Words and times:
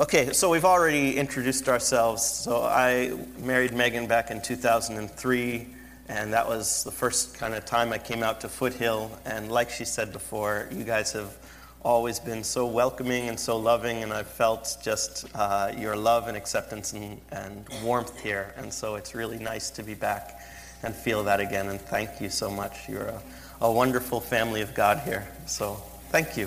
Okay, 0.00 0.32
so 0.32 0.48
we've 0.48 0.64
already 0.64 1.16
introduced 1.16 1.68
ourselves. 1.68 2.22
So 2.22 2.62
I 2.62 3.18
married 3.38 3.74
Megan 3.74 4.06
back 4.06 4.30
in 4.30 4.40
2003, 4.40 5.66
and 6.06 6.32
that 6.32 6.46
was 6.46 6.84
the 6.84 6.92
first 6.92 7.34
kind 7.34 7.52
of 7.52 7.64
time 7.64 7.92
I 7.92 7.98
came 7.98 8.22
out 8.22 8.40
to 8.42 8.48
Foothill. 8.48 9.10
And 9.24 9.50
like 9.50 9.70
she 9.70 9.84
said 9.84 10.12
before, 10.12 10.68
you 10.70 10.84
guys 10.84 11.10
have 11.14 11.36
always 11.82 12.20
been 12.20 12.44
so 12.44 12.64
welcoming 12.64 13.28
and 13.28 13.40
so 13.40 13.56
loving, 13.56 14.04
and 14.04 14.12
I've 14.12 14.28
felt 14.28 14.76
just 14.80 15.26
uh, 15.34 15.72
your 15.76 15.96
love 15.96 16.28
and 16.28 16.36
acceptance 16.36 16.92
and, 16.92 17.20
and 17.32 17.68
warmth 17.82 18.20
here. 18.20 18.54
And 18.56 18.72
so 18.72 18.94
it's 18.94 19.16
really 19.16 19.40
nice 19.40 19.68
to 19.70 19.82
be 19.82 19.94
back 19.94 20.40
and 20.84 20.94
feel 20.94 21.24
that 21.24 21.40
again. 21.40 21.66
And 21.70 21.80
thank 21.80 22.20
you 22.20 22.30
so 22.30 22.48
much. 22.48 22.88
You're 22.88 23.08
a, 23.08 23.22
a 23.62 23.72
wonderful 23.72 24.20
family 24.20 24.60
of 24.60 24.74
God 24.74 25.00
here. 25.00 25.26
So 25.46 25.74
thank 26.10 26.36
you. 26.36 26.46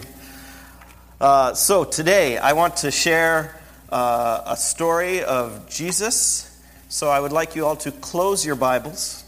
Uh, 1.22 1.54
so 1.54 1.84
today 1.84 2.40
I 2.40 2.54
want 2.54 2.78
to 2.78 2.90
share 2.90 3.56
uh, 3.92 4.42
a 4.44 4.58
story 4.58 5.24
of 5.24 5.70
Jesus. 5.70 6.60
So 6.90 7.10
I 7.10 7.20
would 7.20 7.32
like 7.32 7.56
you 7.56 7.64
all 7.64 7.76
to 7.76 7.92
close 7.92 8.44
your 8.44 8.56
Bibles. 8.56 9.24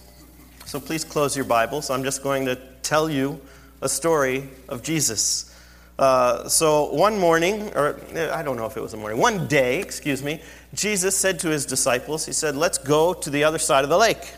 So 0.66 0.80
please 0.80 1.04
close 1.04 1.36
your 1.36 1.46
Bibles. 1.46 1.92
I'm 1.92 2.04
just 2.04 2.24
going 2.24 2.46
to 2.46 2.56
tell 2.82 3.12
you 3.12 3.40
a 3.84 3.88
story 3.88 4.50
of 4.70 4.82
Jesus. 4.82 5.56
Uh, 6.00 6.50
so 6.50 6.92
one 6.92 7.20
morning, 7.20 7.72
or 7.76 8.00
I 8.16 8.42
don't 8.42 8.58
know 8.58 8.66
if 8.66 8.76
it 8.76 8.82
was 8.82 8.96
a 8.96 8.98
morning, 8.98 9.20
one 9.20 9.48
day, 9.48 9.80
excuse 9.80 10.24
me, 10.24 10.42
Jesus 10.74 11.16
said 11.16 11.40
to 11.42 11.50
his 11.50 11.64
disciples, 11.64 12.26
He 12.26 12.34
said, 12.34 12.56
Let's 12.56 12.80
go 12.80 13.14
to 13.14 13.30
the 13.30 13.44
other 13.44 13.60
side 13.60 13.84
of 13.84 13.92
the 13.92 14.00
lake. 14.00 14.34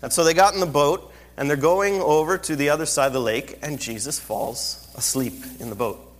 And 0.00 0.12
so 0.12 0.22
they 0.22 0.32
got 0.32 0.54
in 0.54 0.60
the 0.60 0.66
boat 0.66 1.12
and 1.36 1.50
they're 1.50 1.56
going 1.56 2.00
over 2.00 2.38
to 2.38 2.54
the 2.54 2.68
other 2.68 2.86
side 2.86 3.08
of 3.08 3.14
the 3.14 3.20
lake, 3.20 3.58
and 3.62 3.80
Jesus 3.80 4.20
falls 4.20 4.86
asleep 4.96 5.42
in 5.58 5.70
the 5.70 5.74
boat. 5.74 6.13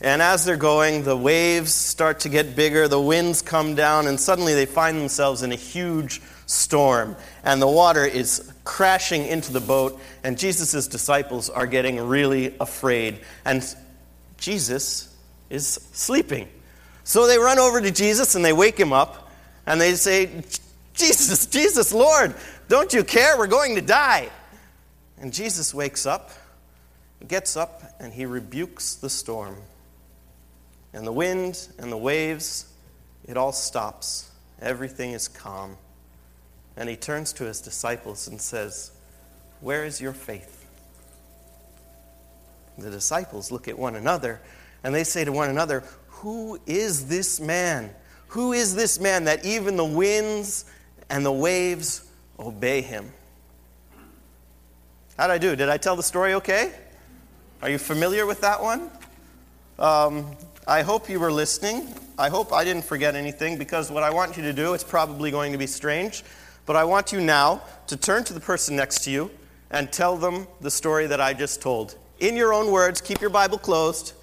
And 0.00 0.20
as 0.20 0.44
they're 0.44 0.56
going, 0.56 1.04
the 1.04 1.16
waves 1.16 1.72
start 1.72 2.20
to 2.20 2.28
get 2.28 2.54
bigger, 2.54 2.86
the 2.86 3.00
winds 3.00 3.40
come 3.40 3.74
down, 3.74 4.06
and 4.06 4.20
suddenly 4.20 4.52
they 4.52 4.66
find 4.66 4.98
themselves 4.98 5.42
in 5.42 5.52
a 5.52 5.56
huge 5.56 6.20
storm. 6.44 7.16
And 7.44 7.62
the 7.62 7.66
water 7.66 8.04
is 8.04 8.52
crashing 8.64 9.24
into 9.24 9.52
the 9.52 9.60
boat, 9.60 9.98
and 10.22 10.38
Jesus' 10.38 10.86
disciples 10.86 11.48
are 11.48 11.66
getting 11.66 11.98
really 12.06 12.54
afraid. 12.60 13.20
And 13.46 13.64
Jesus 14.36 15.16
is 15.48 15.66
sleeping. 15.92 16.48
So 17.04 17.26
they 17.26 17.38
run 17.38 17.58
over 17.58 17.80
to 17.80 17.90
Jesus 17.90 18.34
and 18.34 18.44
they 18.44 18.52
wake 18.52 18.78
him 18.78 18.92
up, 18.92 19.30
and 19.64 19.80
they 19.80 19.94
say, 19.94 20.42
Jesus, 20.92 21.46
Jesus, 21.46 21.92
Lord, 21.92 22.34
don't 22.68 22.92
you 22.92 23.02
care? 23.02 23.38
We're 23.38 23.46
going 23.46 23.74
to 23.76 23.80
die. 23.80 24.28
And 25.18 25.32
Jesus 25.32 25.72
wakes 25.72 26.04
up, 26.04 26.32
gets 27.26 27.56
up, 27.56 27.82
and 27.98 28.12
he 28.12 28.26
rebukes 28.26 28.96
the 28.96 29.08
storm 29.08 29.56
and 30.96 31.06
the 31.06 31.12
wind 31.12 31.68
and 31.78 31.92
the 31.92 31.96
waves, 31.96 32.72
it 33.28 33.36
all 33.36 33.52
stops. 33.52 34.30
Everything 34.62 35.12
is 35.12 35.28
calm. 35.28 35.76
And 36.74 36.88
he 36.88 36.96
turns 36.96 37.34
to 37.34 37.44
his 37.44 37.60
disciples 37.60 38.28
and 38.28 38.40
says, 38.40 38.92
Where 39.60 39.84
is 39.84 40.00
your 40.00 40.14
faith? 40.14 40.66
The 42.78 42.90
disciples 42.90 43.52
look 43.52 43.68
at 43.68 43.78
one 43.78 43.94
another 43.94 44.40
and 44.82 44.94
they 44.94 45.04
say 45.04 45.22
to 45.22 45.32
one 45.32 45.50
another, 45.50 45.84
Who 46.08 46.58
is 46.64 47.08
this 47.08 47.40
man? 47.40 47.90
Who 48.28 48.54
is 48.54 48.74
this 48.74 48.98
man 48.98 49.24
that 49.24 49.44
even 49.44 49.76
the 49.76 49.84
winds 49.84 50.64
and 51.10 51.26
the 51.26 51.32
waves 51.32 52.08
obey 52.38 52.80
him? 52.80 53.12
How'd 55.18 55.30
I 55.30 55.36
do? 55.36 55.56
Did 55.56 55.68
I 55.68 55.76
tell 55.76 55.96
the 55.96 56.02
story 56.02 56.32
okay? 56.34 56.72
Are 57.60 57.68
you 57.68 57.76
familiar 57.76 58.24
with 58.24 58.40
that 58.40 58.62
one? 58.62 58.90
Um, 59.78 60.34
I 60.68 60.82
hope 60.82 61.08
you 61.08 61.20
were 61.20 61.30
listening. 61.30 61.94
I 62.18 62.28
hope 62.28 62.52
I 62.52 62.64
didn't 62.64 62.84
forget 62.84 63.14
anything 63.14 63.56
because 63.56 63.88
what 63.88 64.02
I 64.02 64.10
want 64.10 64.36
you 64.36 64.42
to 64.42 64.52
do, 64.52 64.74
it's 64.74 64.82
probably 64.82 65.30
going 65.30 65.52
to 65.52 65.58
be 65.58 65.66
strange, 65.68 66.24
but 66.64 66.74
I 66.74 66.82
want 66.82 67.12
you 67.12 67.20
now 67.20 67.62
to 67.86 67.96
turn 67.96 68.24
to 68.24 68.32
the 68.32 68.40
person 68.40 68.74
next 68.74 69.04
to 69.04 69.12
you 69.12 69.30
and 69.70 69.92
tell 69.92 70.16
them 70.16 70.48
the 70.60 70.70
story 70.70 71.06
that 71.06 71.20
I 71.20 71.34
just 71.34 71.62
told. 71.62 71.96
In 72.18 72.34
your 72.34 72.52
own 72.52 72.72
words, 72.72 73.00
keep 73.00 73.20
your 73.20 73.30
Bible 73.30 73.58
closed. 73.58 74.14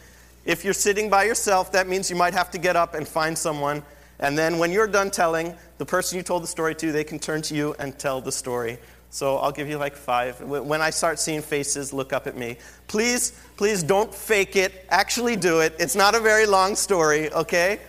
If 0.44 0.66
you're 0.66 0.74
sitting 0.74 1.10
by 1.10 1.24
yourself, 1.24 1.72
that 1.72 1.88
means 1.88 2.10
you 2.10 2.18
might 2.18 2.34
have 2.34 2.52
to 2.52 2.58
get 2.58 2.76
up 2.76 2.94
and 2.94 3.08
find 3.08 3.38
someone. 3.38 3.82
And 4.20 4.38
then 4.38 4.58
when 4.58 4.74
you're 4.74 4.86
done 4.86 5.12
telling, 5.12 5.56
the 5.78 5.86
person 5.86 6.18
you 6.18 6.24
told 6.24 6.44
the 6.44 6.48
story 6.48 6.76
to, 6.76 6.92
they 6.92 7.06
can 7.06 7.20
turn 7.20 7.42
to 7.44 7.56
you 7.56 7.74
and 7.80 7.98
tell 7.98 8.20
the 8.20 8.34
story 8.34 8.80
so 9.14 9.38
I'll 9.38 9.52
give 9.52 9.70
you 9.70 9.78
like 9.78 9.96
five. 9.96 10.42
When 10.42 10.82
I 10.82 10.90
start 10.90 11.20
seeing 11.20 11.44
faces, 11.44 11.94
look 11.94 12.14
up 12.14 12.26
at 12.26 12.36
me. 12.36 12.58
Please, 12.88 13.40
please 13.58 13.84
don't 13.84 14.12
fake 14.12 14.56
it. 14.56 14.88
Actually 14.90 15.36
do 15.36 15.60
it. 15.60 15.76
It's 15.78 15.96
not 15.96 16.16
a 16.16 16.20
very 16.20 16.48
long 16.48 16.76
story, 16.76 17.32
okay? 17.32 17.80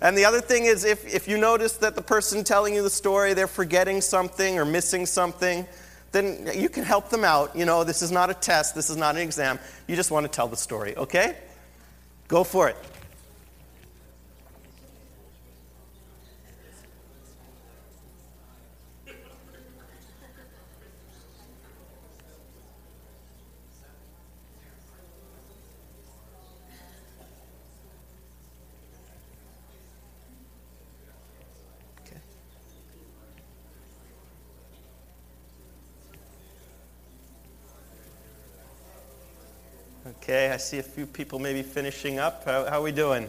And 0.00 0.16
the 0.16 0.24
other 0.24 0.40
thing 0.40 0.64
is, 0.64 0.86
if, 0.86 1.06
if 1.06 1.28
you 1.28 1.36
notice 1.36 1.74
that 1.74 1.96
the 1.96 2.02
person 2.02 2.42
telling 2.44 2.74
you 2.74 2.82
the 2.82 2.88
story, 2.88 3.34
they're 3.34 3.46
forgetting 3.46 4.00
something 4.00 4.58
or 4.58 4.64
missing 4.64 5.04
something, 5.04 5.66
then 6.12 6.48
you 6.54 6.70
can 6.70 6.82
help 6.82 7.10
them 7.10 7.24
out. 7.24 7.54
You 7.54 7.66
know, 7.66 7.84
this 7.84 8.00
is 8.00 8.10
not 8.10 8.30
a 8.30 8.34
test, 8.34 8.74
this 8.74 8.88
is 8.88 8.96
not 8.96 9.16
an 9.16 9.20
exam. 9.20 9.58
You 9.86 9.96
just 9.96 10.10
want 10.10 10.24
to 10.24 10.32
tell 10.32 10.48
the 10.48 10.56
story, 10.56 10.96
okay? 10.96 11.36
Go 12.26 12.42
for 12.42 12.70
it. 12.70 12.76
Okay, 40.30 40.48
I 40.48 40.58
see 40.58 40.78
a 40.78 40.82
few 40.84 41.06
people 41.06 41.40
maybe 41.40 41.64
finishing 41.64 42.20
up. 42.20 42.44
How, 42.44 42.64
how 42.64 42.78
are 42.78 42.82
we 42.82 42.92
doing? 42.92 43.28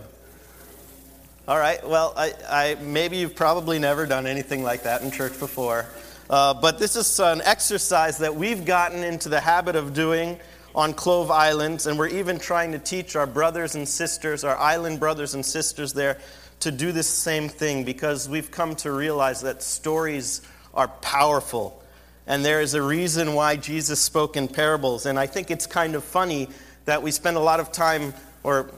All 1.48 1.58
right, 1.58 1.84
well, 1.84 2.14
I, 2.16 2.32
I, 2.48 2.78
maybe 2.80 3.18
you've 3.18 3.34
probably 3.34 3.80
never 3.80 4.06
done 4.06 4.28
anything 4.28 4.62
like 4.62 4.84
that 4.84 5.02
in 5.02 5.10
church 5.10 5.40
before. 5.40 5.88
Uh, 6.30 6.54
but 6.54 6.78
this 6.78 6.96
is 6.96 7.20
an 7.20 7.42
exercise 7.44 8.20
that 8.20 8.36
we've 8.36 8.66
gotten 8.66 9.04
into 9.04 9.30
the 9.30 9.40
habit 9.40 9.76
of 9.76 9.96
doing 9.96 10.40
on 10.76 10.94
Clove 10.94 11.32
Islands, 11.32 11.88
and 11.88 11.98
we're 11.98 12.08
even 12.10 12.38
trying 12.38 12.72
to 12.74 12.78
teach 12.78 13.16
our 13.16 13.26
brothers 13.26 13.74
and 13.74 13.90
sisters, 13.90 14.44
our 14.44 14.58
island 14.58 15.00
brothers 15.00 15.34
and 15.34 15.44
sisters 15.44 15.94
there, 15.94 16.20
to 16.60 16.70
do 16.70 16.92
this 16.92 17.08
same 17.08 17.50
thing 17.50 17.84
because 17.84 18.30
we've 18.30 18.52
come 18.52 18.76
to 18.76 18.92
realize 18.92 19.42
that 19.42 19.64
stories 19.64 20.44
are 20.76 20.88
powerful. 20.88 21.82
And 22.28 22.46
there 22.46 22.62
is 22.62 22.76
a 22.76 22.82
reason 22.84 23.34
why 23.34 23.56
Jesus 23.56 24.00
spoke 24.00 24.38
in 24.38 24.48
parables. 24.48 25.08
And 25.08 25.18
I 25.18 25.26
think 25.26 25.50
it's 25.50 25.66
kind 25.66 25.96
of 25.96 26.04
funny 26.04 26.48
that 26.86 27.04
we 27.04 27.12
spend 27.12 27.38
a 27.38 27.42
lot 27.42 27.60
of 27.60 27.72
time, 27.72 28.14
or 28.44 28.72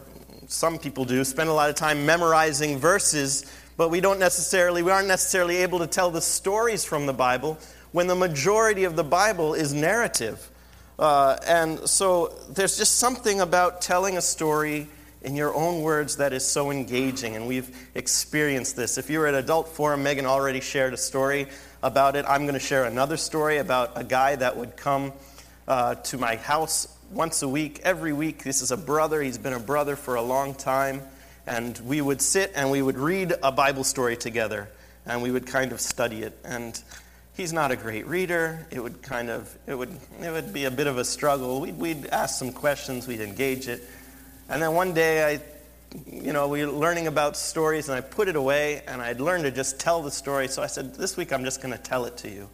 some 0.47 0.77
people 0.77 1.05
do, 1.05 1.23
spend 1.23 1.49
a 1.49 1.53
lot 1.53 1.69
of 1.69 1.75
time 1.75 2.05
memorizing 2.05 2.77
verses, 2.77 3.45
but 3.77 3.89
we 3.89 4.01
don't 4.01 4.19
necessarily, 4.19 4.83
we 4.83 4.91
aren't 4.91 5.07
necessarily 5.07 5.57
able 5.57 5.79
to 5.79 5.87
tell 5.87 6.11
the 6.11 6.21
stories 6.21 6.85
from 6.85 7.05
the 7.05 7.13
Bible 7.13 7.57
when 7.91 8.07
the 8.07 8.15
majority 8.15 8.83
of 8.83 8.95
the 8.95 9.03
Bible 9.03 9.53
is 9.53 9.73
narrative. 9.73 10.49
Uh, 10.99 11.37
and 11.47 11.79
so 11.87 12.33
there's 12.49 12.77
just 12.77 12.97
something 12.97 13.41
about 13.41 13.81
telling 13.81 14.17
a 14.17 14.21
story 14.21 14.87
in 15.23 15.35
your 15.35 15.55
own 15.55 15.81
words 15.81 16.17
that 16.17 16.33
is 16.33 16.45
so 16.45 16.69
engaging, 16.69 17.35
and 17.35 17.47
we've 17.47 17.89
experienced 17.95 18.75
this. 18.75 18.97
If 18.97 19.09
you 19.09 19.19
were 19.19 19.27
at 19.27 19.33
Adult 19.33 19.69
Forum, 19.69 20.03
Megan 20.03 20.25
already 20.25 20.59
shared 20.59 20.93
a 20.93 20.97
story 20.97 21.47
about 21.81 22.15
it. 22.15 22.25
I'm 22.27 22.41
going 22.43 22.53
to 22.53 22.59
share 22.59 22.85
another 22.85 23.17
story 23.17 23.57
about 23.57 23.93
a 23.95 24.03
guy 24.03 24.35
that 24.35 24.57
would 24.57 24.75
come 24.75 25.13
uh, 25.67 25.95
to 25.95 26.17
my 26.17 26.35
house 26.35 26.92
once 27.13 27.43
a 27.43 27.47
week, 27.47 27.79
every 27.83 28.11
week. 28.11 28.43
This 28.43 28.61
is 28.61 28.71
a 28.71 28.77
brother. 28.77 29.21
He's 29.21 29.37
been 29.37 29.53
a 29.53 29.59
brother 29.59 29.95
for 29.95 30.15
a 30.15 30.21
long 30.21 30.55
time. 30.55 31.01
And 31.45 31.77
we 31.79 32.01
would 32.01 32.21
sit 32.21 32.51
and 32.55 32.71
we 32.71 32.81
would 32.81 32.97
read 32.97 33.33
a 33.43 33.51
Bible 33.51 33.83
story 33.83 34.17
together 34.17 34.69
and 35.05 35.21
we 35.21 35.29
would 35.29 35.45
kind 35.45 35.71
of 35.71 35.81
study 35.81 36.23
it. 36.23 36.37
And 36.43 36.81
he's 37.35 37.53
not 37.53 37.71
a 37.71 37.75
great 37.75 38.07
reader. 38.07 38.65
It 38.71 38.81
would 38.81 39.01
kind 39.01 39.29
of, 39.29 39.55
it 39.67 39.75
would, 39.75 39.95
it 40.21 40.31
would 40.31 40.53
be 40.53 40.65
a 40.65 40.71
bit 40.71 40.87
of 40.87 40.97
a 40.97 41.05
struggle. 41.05 41.61
We'd, 41.61 41.77
we'd 41.77 42.07
ask 42.07 42.39
some 42.39 42.51
questions, 42.51 43.07
we'd 43.07 43.21
engage 43.21 43.67
it. 43.67 43.83
And 44.49 44.61
then 44.61 44.73
one 44.73 44.93
day 44.93 45.35
I, 45.35 45.41
you 46.07 46.33
know, 46.33 46.47
we 46.47 46.65
were 46.65 46.71
learning 46.71 47.07
about 47.07 47.37
stories 47.37 47.89
and 47.89 47.97
I 47.97 48.01
put 48.01 48.27
it 48.27 48.35
away 48.35 48.81
and 48.87 49.01
I'd 49.01 49.19
learned 49.19 49.43
to 49.43 49.51
just 49.51 49.79
tell 49.79 50.01
the 50.01 50.11
story. 50.11 50.47
So 50.47 50.63
I 50.63 50.67
said, 50.67 50.95
this 50.95 51.15
week 51.17 51.31
I'm 51.31 51.43
just 51.43 51.61
going 51.61 51.73
to 51.73 51.81
tell 51.81 52.05
it 52.05 52.17
to 52.17 52.29
you. 52.29 52.49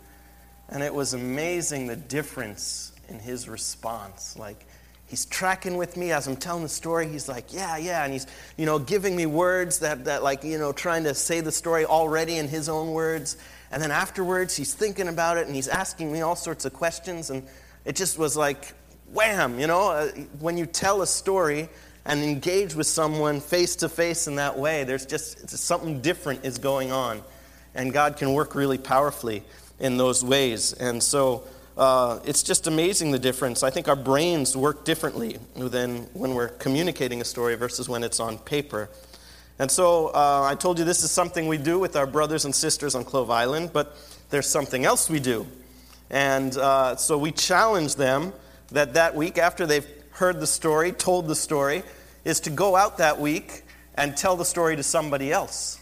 And 0.67 0.83
it 0.83 0.93
was 0.93 1.13
amazing 1.13 1.87
the 1.87 1.95
difference 1.95 2.91
in 3.09 3.19
his 3.19 3.49
response. 3.49 4.37
Like, 4.37 4.65
he's 5.09 5.25
tracking 5.25 5.75
with 5.75 5.97
me 5.97 6.11
as 6.11 6.27
I'm 6.27 6.35
telling 6.35 6.63
the 6.63 6.69
story. 6.69 7.07
He's 7.07 7.27
like, 7.27 7.51
yeah, 7.51 7.77
yeah. 7.77 8.03
And 8.03 8.13
he's, 8.13 8.27
you 8.57 8.65
know, 8.65 8.79
giving 8.79 9.15
me 9.15 9.25
words 9.25 9.79
that, 9.79 10.05
that 10.05 10.23
like, 10.23 10.43
you 10.43 10.57
know, 10.57 10.71
trying 10.71 11.03
to 11.05 11.13
say 11.13 11.41
the 11.41 11.51
story 11.51 11.85
already 11.85 12.37
in 12.37 12.47
his 12.47 12.69
own 12.69 12.91
words. 12.91 13.37
And 13.71 13.81
then 13.81 13.91
afterwards, 13.91 14.55
he's 14.55 14.73
thinking 14.73 15.07
about 15.07 15.37
it 15.37 15.47
and 15.47 15.55
he's 15.55 15.67
asking 15.67 16.11
me 16.11 16.21
all 16.21 16.35
sorts 16.35 16.65
of 16.65 16.73
questions. 16.73 17.29
And 17.31 17.43
it 17.85 17.95
just 17.95 18.17
was 18.17 18.37
like, 18.37 18.73
wham, 19.11 19.59
you 19.59 19.67
know, 19.67 19.89
uh, 19.89 20.07
when 20.39 20.57
you 20.57 20.65
tell 20.65 21.01
a 21.01 21.07
story 21.07 21.69
and 22.05 22.23
engage 22.23 22.75
with 22.75 22.87
someone 22.87 23.41
face 23.41 23.75
to 23.77 23.89
face 23.89 24.27
in 24.27 24.35
that 24.35 24.57
way, 24.57 24.83
there's 24.83 25.05
just 25.05 25.49
something 25.49 26.01
different 26.01 26.45
is 26.45 26.57
going 26.57 26.91
on. 26.91 27.23
And 27.73 27.91
God 27.91 28.17
can 28.17 28.33
work 28.33 28.55
really 28.55 28.77
powerfully 28.77 29.43
in 29.79 29.97
those 29.97 30.23
ways. 30.23 30.73
And 30.73 31.01
so 31.01 31.43
uh, 31.79 32.19
it's 32.25 32.43
just 32.43 32.67
amazing 32.67 33.11
the 33.11 33.19
difference. 33.19 33.63
I 33.63 33.69
think 33.69 33.87
our 33.87 33.95
brains 33.95 34.55
work 34.55 34.83
differently 34.83 35.37
than 35.55 36.01
when 36.11 36.33
we're 36.33 36.49
communicating 36.49 37.21
a 37.21 37.23
story 37.23 37.55
versus 37.55 37.87
when 37.87 38.03
it's 38.03 38.19
on 38.19 38.37
paper. 38.37 38.89
And 39.59 39.71
so 39.71 40.07
uh, 40.07 40.43
I 40.43 40.55
told 40.55 40.77
you 40.77 40.83
this 40.83 41.03
is 41.03 41.11
something 41.11 41.47
we 41.47 41.57
do 41.57 41.79
with 41.79 41.95
our 41.95 42.05
brothers 42.05 42.43
and 42.43 42.53
sisters 42.53 42.95
on 42.95 43.05
Clove 43.05 43.31
Island, 43.31 43.71
but 43.71 43.95
there's 44.29 44.45
something 44.45 44.83
else 44.83 45.09
we 45.09 45.21
do. 45.21 45.47
And 46.09 46.55
uh, 46.57 46.97
so 46.97 47.17
we 47.17 47.31
challenge 47.31 47.95
them 47.95 48.33
that 48.71 48.95
that 48.95 49.15
week, 49.15 49.37
after 49.37 49.65
they've 49.65 49.87
heard 50.11 50.41
the 50.41 50.47
story, 50.47 50.91
told 50.91 51.27
the 51.27 51.35
story, 51.35 51.83
is 52.25 52.41
to 52.41 52.49
go 52.49 52.75
out 52.75 52.97
that 52.97 53.21
week 53.21 53.63
and 53.95 54.17
tell 54.17 54.35
the 54.35 54.43
story 54.43 54.75
to 54.75 54.83
somebody 54.83 55.31
else. 55.31 55.79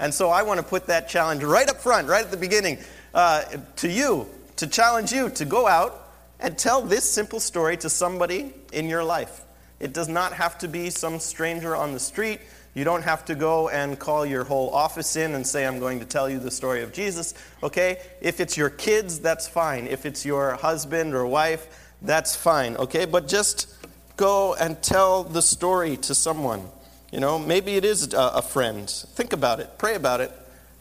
And 0.00 0.12
so 0.12 0.30
I 0.30 0.42
want 0.42 0.58
to 0.58 0.66
put 0.66 0.88
that 0.88 1.08
challenge 1.08 1.44
right 1.44 1.68
up 1.68 1.76
front, 1.76 2.08
right 2.08 2.24
at 2.24 2.32
the 2.32 2.36
beginning, 2.36 2.78
uh, 3.14 3.44
to 3.76 3.88
you, 3.88 4.26
to 4.58 4.66
challenge 4.66 5.12
you 5.12 5.30
to 5.30 5.44
go 5.44 5.66
out 5.66 6.10
and 6.40 6.56
tell 6.56 6.82
this 6.82 7.10
simple 7.10 7.40
story 7.40 7.76
to 7.78 7.88
somebody 7.88 8.52
in 8.72 8.88
your 8.88 9.02
life. 9.02 9.42
It 9.80 9.92
does 9.92 10.08
not 10.08 10.32
have 10.32 10.58
to 10.58 10.68
be 10.68 10.90
some 10.90 11.20
stranger 11.20 11.74
on 11.74 11.92
the 11.92 12.00
street. 12.00 12.40
You 12.74 12.84
don't 12.84 13.02
have 13.02 13.24
to 13.26 13.34
go 13.34 13.68
and 13.68 13.98
call 13.98 14.26
your 14.26 14.44
whole 14.44 14.70
office 14.70 15.16
in 15.16 15.34
and 15.34 15.46
say, 15.46 15.66
I'm 15.66 15.78
going 15.78 16.00
to 16.00 16.04
tell 16.04 16.28
you 16.28 16.38
the 16.38 16.50
story 16.50 16.82
of 16.82 16.92
Jesus. 16.92 17.34
Okay? 17.62 17.98
If 18.20 18.40
it's 18.40 18.56
your 18.56 18.70
kids, 18.70 19.20
that's 19.20 19.48
fine. 19.48 19.86
If 19.86 20.04
it's 20.04 20.26
your 20.26 20.54
husband 20.54 21.14
or 21.14 21.26
wife, 21.26 21.94
that's 22.02 22.36
fine. 22.36 22.76
Okay? 22.76 23.04
But 23.04 23.28
just 23.28 23.74
go 24.16 24.54
and 24.54 24.80
tell 24.82 25.22
the 25.22 25.42
story 25.42 25.96
to 25.98 26.14
someone. 26.14 26.64
You 27.12 27.20
know, 27.20 27.38
maybe 27.38 27.76
it 27.76 27.84
is 27.84 28.12
a, 28.12 28.42
friend. 28.42 28.90
Think 28.90 29.32
about 29.32 29.60
it, 29.60 29.78
pray 29.78 29.94
about 29.94 30.20
it, 30.20 30.32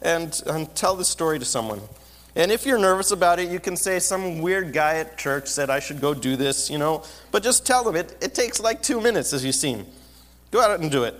and, 0.01 0.41
and 0.47 0.73
tell 0.75 0.95
the 0.95 1.05
story 1.05 1.39
to 1.39 1.45
someone. 1.45 1.81
And 2.37 2.51
if 2.51 2.67
you're 2.67 2.77
nervous 2.77 3.09
about 3.09 3.39
it, 3.39 3.49
you 3.49 3.59
can 3.59 3.75
say 3.75 3.97
some 3.97 4.41
weird 4.41 4.71
guy 4.71 4.97
at 4.97 5.17
church 5.17 5.47
said 5.47 5.71
I 5.71 5.79
should 5.79 5.99
go 5.99 6.13
do 6.13 6.35
this, 6.35 6.69
you 6.69 6.77
know. 6.77 7.03
But 7.31 7.41
just 7.41 7.65
tell 7.65 7.83
them 7.83 7.95
it, 7.95 8.15
it 8.21 8.35
takes 8.35 8.59
like 8.59 8.83
two 8.83 9.01
minutes, 9.01 9.33
as 9.33 9.43
you've 9.43 9.55
seen. 9.55 9.87
Go 10.51 10.61
out 10.61 10.79
and 10.79 10.91
do 10.91 11.03
it. 11.03 11.15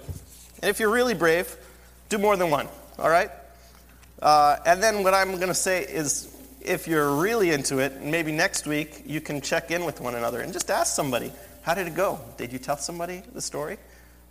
And 0.61 0.69
if 0.69 0.79
you're 0.79 0.91
really 0.91 1.15
brave, 1.15 1.57
do 2.09 2.19
more 2.19 2.37
than 2.37 2.51
one, 2.51 2.67
all 2.99 3.09
right? 3.09 3.31
Uh, 4.21 4.57
and 4.67 4.81
then 4.81 5.03
what 5.03 5.15
I'm 5.15 5.37
going 5.37 5.47
to 5.47 5.55
say 5.55 5.85
is 5.85 6.31
if 6.61 6.87
you're 6.87 7.11
really 7.15 7.49
into 7.49 7.79
it, 7.79 7.99
maybe 8.03 8.31
next 8.31 8.67
week 8.67 9.01
you 9.03 9.19
can 9.19 9.41
check 9.41 9.71
in 9.71 9.85
with 9.85 9.99
one 9.99 10.13
another 10.13 10.41
and 10.41 10.53
just 10.53 10.69
ask 10.69 10.95
somebody, 10.95 11.31
how 11.63 11.73
did 11.73 11.87
it 11.87 11.95
go? 11.95 12.19
Did 12.37 12.53
you 12.53 12.59
tell 12.59 12.77
somebody 12.77 13.23
the 13.33 13.41
story? 13.41 13.77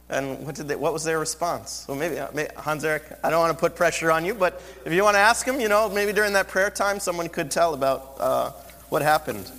And 0.08 0.47
what, 0.47 0.55
did 0.55 0.69
they, 0.69 0.76
what 0.76 0.93
was 0.93 1.03
their 1.03 1.19
response? 1.19 1.85
Well, 1.88 1.97
maybe, 1.97 2.19
uh, 2.19 2.29
Hans 2.56 2.85
Eric, 2.85 3.05
I 3.25 3.31
don't 3.31 3.41
want 3.41 3.56
to 3.56 3.58
put 3.58 3.75
pressure 3.75 4.12
on 4.12 4.25
you, 4.25 4.35
but 4.35 4.62
if 4.85 4.93
you 4.93 5.03
want 5.03 5.17
to 5.17 5.20
ask 5.20 5.47
him, 5.47 5.61
you 5.61 5.69
know, 5.69 5.88
maybe 5.88 6.12
during 6.12 6.32
that 6.35 6.47
prayer 6.47 6.70
time, 6.70 7.00
someone 7.00 7.29
could 7.29 7.50
tell 7.50 7.75
about 7.75 8.14
uh, 8.20 8.50
what 8.88 9.03
happened. 9.03 9.50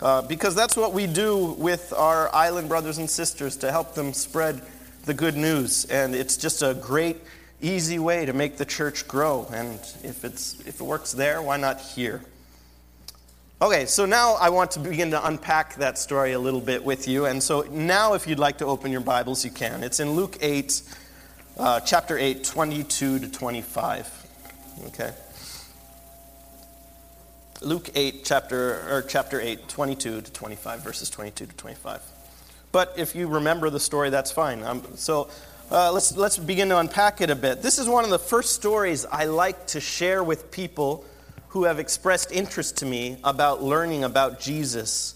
Uh, 0.00 0.22
because 0.22 0.54
that's 0.54 0.76
what 0.76 0.92
we 0.92 1.08
do 1.08 1.56
with 1.58 1.92
our 1.92 2.32
island 2.32 2.68
brothers 2.68 2.98
and 2.98 3.10
sisters 3.10 3.56
to 3.56 3.72
help 3.72 3.94
them 3.94 4.12
spread 4.12 4.62
the 5.06 5.14
good 5.14 5.36
news. 5.36 5.86
And 5.86 6.14
it's 6.14 6.36
just 6.36 6.62
a 6.62 6.74
great, 6.74 7.16
easy 7.60 7.98
way 7.98 8.24
to 8.24 8.32
make 8.32 8.56
the 8.56 8.64
church 8.64 9.08
grow. 9.08 9.48
And 9.52 9.80
if, 10.04 10.24
it's, 10.24 10.60
if 10.60 10.80
it 10.80 10.84
works 10.84 11.12
there, 11.12 11.42
why 11.42 11.56
not 11.56 11.80
here? 11.80 12.22
Okay, 13.60 13.86
so 13.86 14.06
now 14.06 14.34
I 14.34 14.50
want 14.50 14.70
to 14.72 14.78
begin 14.78 15.10
to 15.10 15.26
unpack 15.26 15.74
that 15.76 15.98
story 15.98 16.30
a 16.30 16.38
little 16.38 16.60
bit 16.60 16.84
with 16.84 17.08
you. 17.08 17.26
And 17.26 17.42
so 17.42 17.62
now, 17.62 18.14
if 18.14 18.24
you'd 18.28 18.38
like 18.38 18.58
to 18.58 18.66
open 18.66 18.92
your 18.92 19.00
Bibles, 19.00 19.44
you 19.44 19.50
can. 19.50 19.82
It's 19.82 19.98
in 19.98 20.12
Luke 20.12 20.38
8, 20.40 20.80
uh, 21.58 21.80
chapter 21.80 22.16
8, 22.16 22.44
22 22.44 23.18
to 23.18 23.28
25. 23.28 24.26
Okay? 24.86 25.12
Luke 27.60 27.90
8, 27.96 28.24
chapter, 28.24 28.94
or 28.94 29.02
chapter 29.02 29.40
8, 29.40 29.68
22 29.68 30.20
to 30.20 30.32
25, 30.32 30.84
verses 30.84 31.10
22 31.10 31.46
to 31.46 31.56
25. 31.56 32.00
But 32.70 32.94
if 32.96 33.16
you 33.16 33.26
remember 33.26 33.70
the 33.70 33.80
story, 33.80 34.10
that's 34.10 34.30
fine. 34.30 34.62
Um, 34.62 34.84
so 34.94 35.30
uh, 35.72 35.90
let's, 35.90 36.16
let's 36.16 36.38
begin 36.38 36.68
to 36.68 36.78
unpack 36.78 37.20
it 37.20 37.28
a 37.28 37.34
bit. 37.34 37.62
This 37.62 37.80
is 37.80 37.88
one 37.88 38.04
of 38.04 38.10
the 38.10 38.20
first 38.20 38.54
stories 38.54 39.04
I 39.04 39.24
like 39.24 39.66
to 39.68 39.80
share 39.80 40.22
with 40.22 40.52
people 40.52 41.04
who 41.48 41.64
have 41.64 41.78
expressed 41.78 42.30
interest 42.30 42.76
to 42.78 42.86
me 42.86 43.16
about 43.24 43.62
learning 43.62 44.04
about 44.04 44.40
Jesus 44.40 45.14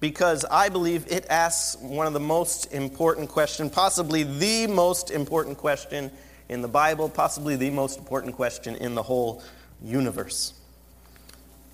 because 0.00 0.44
I 0.50 0.68
believe 0.68 1.06
it 1.10 1.26
asks 1.30 1.80
one 1.80 2.06
of 2.06 2.12
the 2.12 2.20
most 2.20 2.72
important 2.72 3.28
questions, 3.28 3.72
possibly 3.72 4.22
the 4.22 4.66
most 4.66 5.10
important 5.10 5.58
question 5.58 6.10
in 6.48 6.62
the 6.62 6.68
Bible, 6.68 7.08
possibly 7.08 7.56
the 7.56 7.70
most 7.70 7.98
important 7.98 8.34
question 8.36 8.76
in 8.76 8.94
the 8.94 9.02
whole 9.02 9.42
universe. 9.82 10.54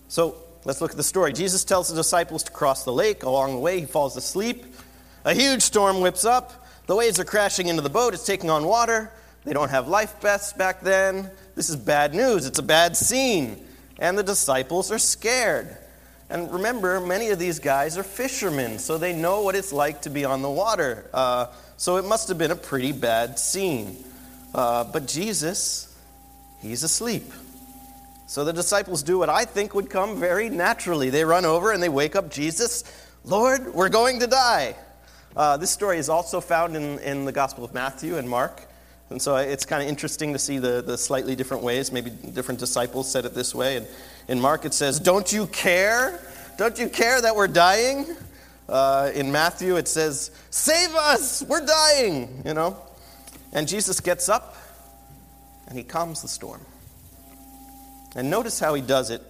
So 0.09 0.37
let's 0.65 0.81
look 0.81 0.93
at 0.93 0.97
the 0.97 1.03
story. 1.03 1.33
Jesus 1.33 1.65
tells 1.65 1.89
the 1.89 1.97
disciples 1.97 2.43
to 2.45 2.53
cross 2.53 2.85
the 2.85 2.93
lake. 2.93 3.23
Along 3.23 3.53
the 3.53 3.61
way, 3.61 3.81
he 3.81 3.87
falls 3.87 4.17
asleep. 4.17 4.65
A 5.25 5.35
huge 5.35 5.63
storm 5.63 6.01
whips 6.01 6.25
up. 6.25 6.67
The 6.87 6.97
waves 6.97 7.19
are 7.19 7.25
crashing 7.25 7.69
into 7.69 7.83
the 7.83 7.91
boat. 7.91 8.15
It's 8.15 8.27
taking 8.27 8.51
on 8.51 8.65
water. 8.65 9.13
They 9.45 9.53
don't 9.53 9.71
have 9.71 9.89
life 9.89 10.21
vests 10.21 10.53
back 10.53 10.81
then. 10.81 11.31
This 11.55 11.69
is 11.69 11.77
bad 11.77 12.15
news. 12.15 12.47
It's 12.47 12.59
a 12.59 12.63
bad 12.63 12.97
scene 12.97 13.67
and 14.03 14.19
the 14.19 14.23
disciples 14.25 14.91
are 14.91 14.99
scared. 14.99 15.77
And 16.29 16.53
remember, 16.53 17.01
many 17.01 17.31
of 17.31 17.39
these 17.39 17.61
guys 17.61 17.97
are 17.97 18.03
fishermen, 18.03 18.81
so 18.81 18.99
they 18.99 19.13
know 19.13 19.43
what 19.43 19.55
it's 19.55 19.73
like 19.73 20.03
to 20.03 20.11
be 20.11 20.25
on 20.25 20.43
the 20.43 20.51
water. 20.51 21.09
Uh, 21.15 21.47
so 21.77 21.99
it 21.99 22.05
must 22.05 22.27
have 22.27 22.37
been 22.37 22.51
a 22.51 22.57
pretty 22.57 22.91
bad 22.91 23.39
scene. 23.39 23.97
Uh, 24.53 24.83
but 24.83 25.07
Jesus, 25.07 25.97
he's 26.61 26.83
asleep. 26.83 27.31
So 28.27 28.45
the 28.45 28.53
disciples 28.53 29.05
do 29.05 29.19
what 29.19 29.29
I 29.29 29.45
think 29.45 29.73
would 29.73 29.89
come 29.89 30.19
very 30.19 30.51
naturally. 30.51 31.11
They 31.11 31.25
run 31.25 31.45
over 31.45 31.71
and 31.71 31.81
they 31.81 31.89
wake 31.89 32.17
up 32.17 32.29
Jesus. 32.29 32.83
Lord, 33.25 33.73
we're 33.73 33.89
going 33.89 34.19
to 34.19 34.27
die. 34.27 34.75
Uh, 35.37 35.59
this 35.59 35.71
story 35.71 35.99
is 35.99 36.09
also 36.09 36.41
found 36.41 36.75
in, 36.75 36.99
in 36.99 37.25
the 37.25 37.33
Gospel 37.33 37.65
of 37.65 37.73
Matthew 37.73 38.17
and 38.17 38.29
Mark. 38.29 38.63
And 39.13 39.21
so 39.21 39.37
it's 39.37 39.67
kind 39.67 39.83
of 39.83 39.89
interesting 39.89 40.33
to 40.33 40.39
see 40.39 40.59
the, 40.59 40.83
the 40.83 40.97
slightly 40.97 41.37
different 41.37 41.63
ways. 41.63 41.93
Maybe 41.93 42.11
different 42.11 42.59
disciples 42.59 43.11
said 43.11 43.27
it 43.27 43.35
this 43.35 43.55
way. 43.55 43.77
And 43.77 43.87
in 44.27 44.41
Mark, 44.41 44.65
it 44.65 44.73
says, 44.73 44.99
Don't 44.99 45.31
you 45.31 45.47
care? 45.49 46.19
Don't 46.57 46.79
you 46.79 46.89
care 46.89 47.21
that 47.21 47.37
we're 47.37 47.47
dying? 47.47 48.07
Uh, 48.69 49.11
in 49.15 49.31
Matthew, 49.31 49.77
it 49.77 49.87
says, 49.87 50.31
Save 50.51 50.95
us! 50.95 51.43
We're 51.43 51.65
dying! 51.65 52.43
You 52.47 52.55
know? 52.55 52.79
And 53.53 53.69
Jesus 53.69 54.01
gets 54.01 54.31
up 54.31 54.57
and 55.69 55.77
he 55.77 55.85
calms 55.85 56.23
the 56.23 56.29
storm. 56.29 56.63
And 58.17 58.31
notice 58.31 58.59
how 58.59 58.73
he 58.73 58.81
does 58.81 59.11
it. 59.11 59.23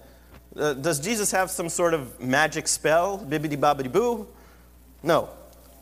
Uh, 0.57 0.75
does 0.75 1.01
Jesus 1.01 1.33
have 1.33 1.51
some 1.51 1.69
sort 1.69 1.93
of 1.93 2.21
magic 2.21 2.69
spell? 2.69 3.19
Bibbidi 3.19 3.57
bobbidi 3.57 3.91
boo? 3.91 4.29
No. 5.03 5.29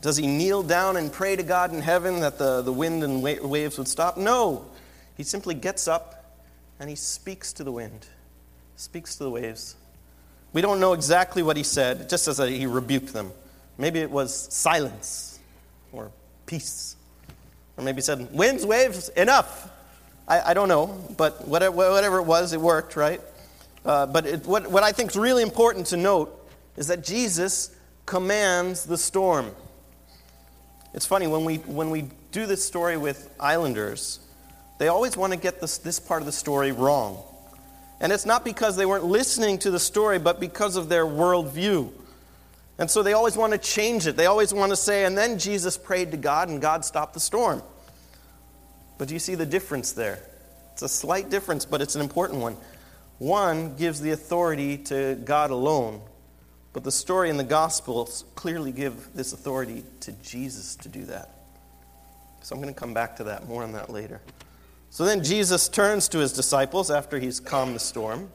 Does 0.01 0.17
he 0.17 0.25
kneel 0.25 0.63
down 0.63 0.97
and 0.97 1.11
pray 1.11 1.35
to 1.35 1.43
God 1.43 1.71
in 1.71 1.81
heaven 1.81 2.21
that 2.21 2.39
the, 2.39 2.61
the 2.63 2.73
wind 2.73 3.03
and 3.03 3.21
wa- 3.21 3.35
waves 3.41 3.77
would 3.77 3.87
stop? 3.87 4.17
No. 4.17 4.65
He 5.15 5.23
simply 5.23 5.53
gets 5.53 5.87
up 5.87 6.39
and 6.79 6.89
he 6.89 6.95
speaks 6.95 7.53
to 7.53 7.63
the 7.63 7.71
wind, 7.71 8.07
speaks 8.75 9.15
to 9.17 9.23
the 9.23 9.29
waves. 9.29 9.75
We 10.53 10.61
don't 10.61 10.79
know 10.79 10.93
exactly 10.93 11.43
what 11.43 11.55
he 11.55 11.63
said, 11.63 12.09
just 12.09 12.27
as 12.27 12.39
he 12.39 12.65
rebuked 12.65 13.13
them. 13.13 13.31
Maybe 13.77 13.99
it 13.99 14.09
was 14.09 14.51
silence 14.51 15.39
or 15.91 16.11
peace. 16.45 16.95
Or 17.77 17.83
maybe 17.83 17.97
he 17.97 18.01
said, 18.01 18.33
Winds, 18.33 18.65
waves, 18.65 19.09
enough. 19.09 19.69
I, 20.27 20.51
I 20.51 20.53
don't 20.53 20.67
know, 20.67 20.87
but 21.17 21.47
whatever, 21.47 21.75
whatever, 21.75 22.17
it 22.17 22.23
was, 22.23 22.53
it 22.53 22.59
worked, 22.59 22.95
right? 22.95 23.21
Uh, 23.85 24.05
but 24.07 24.25
it, 24.25 24.45
what, 24.45 24.69
what 24.69 24.83
I 24.83 24.91
think 24.91 25.11
is 25.11 25.17
really 25.17 25.43
important 25.43 25.87
to 25.87 25.97
note 25.97 26.37
is 26.77 26.87
that 26.87 27.03
Jesus 27.03 27.75
commands 28.05 28.85
the 28.85 28.97
storm. 28.97 29.51
It's 30.93 31.05
funny, 31.05 31.27
when 31.27 31.45
we, 31.45 31.57
when 31.57 31.89
we 31.89 32.09
do 32.31 32.45
this 32.45 32.65
story 32.65 32.97
with 32.97 33.33
islanders, 33.39 34.19
they 34.77 34.87
always 34.87 35.15
want 35.15 35.33
to 35.33 35.39
get 35.39 35.61
this, 35.61 35.77
this 35.77 35.99
part 35.99 36.21
of 36.21 36.25
the 36.25 36.31
story 36.31 36.71
wrong. 36.71 37.23
And 37.99 38.11
it's 38.11 38.25
not 38.25 38.43
because 38.43 38.75
they 38.75 38.85
weren't 38.85 39.05
listening 39.05 39.59
to 39.59 39.71
the 39.71 39.79
story, 39.79 40.19
but 40.19 40.39
because 40.39 40.75
of 40.75 40.89
their 40.89 41.05
worldview. 41.05 41.91
And 42.79 42.89
so 42.89 43.03
they 43.03 43.13
always 43.13 43.37
want 43.37 43.53
to 43.53 43.59
change 43.59 44.07
it. 44.07 44.17
They 44.17 44.25
always 44.25 44.53
want 44.53 44.71
to 44.71 44.75
say, 44.75 45.05
and 45.05 45.15
then 45.15 45.37
Jesus 45.37 45.77
prayed 45.77 46.11
to 46.11 46.17
God 46.17 46.49
and 46.49 46.59
God 46.59 46.83
stopped 46.83 47.13
the 47.13 47.19
storm. 47.19 47.61
But 48.97 49.07
do 49.07 49.13
you 49.13 49.19
see 49.19 49.35
the 49.35 49.45
difference 49.45 49.91
there? 49.91 50.19
It's 50.73 50.81
a 50.81 50.89
slight 50.89 51.29
difference, 51.29 51.63
but 51.63 51.81
it's 51.81 51.95
an 51.95 52.01
important 52.01 52.41
one. 52.41 52.57
One 53.19 53.75
gives 53.75 54.01
the 54.01 54.11
authority 54.11 54.79
to 54.79 55.15
God 55.23 55.51
alone, 55.51 56.01
but 56.73 56.83
the 56.83 56.91
story 56.91 57.29
in 57.29 57.37
the 57.37 57.43
Gospels 57.43 58.23
clearly 58.35 58.71
give 58.71 59.13
this 59.13 59.33
authority 59.33 59.83
to 60.01 60.11
Jesus 60.13 60.75
to 60.77 60.89
do 60.89 61.05
that. 61.05 61.29
So 62.41 62.55
I'm 62.55 62.61
going 62.61 62.73
to 62.73 62.79
come 62.79 62.93
back 62.93 63.15
to 63.17 63.25
that, 63.25 63.47
more 63.47 63.63
on 63.63 63.73
that 63.73 63.89
later. 63.89 64.21
So 64.89 65.05
then 65.05 65.23
Jesus 65.23 65.69
turns 65.69 66.07
to 66.09 66.19
his 66.19 66.33
disciples 66.33 66.89
after 66.89 67.19
he's 67.19 67.39
calmed 67.39 67.75
the 67.75 67.79
storm. 67.79 68.29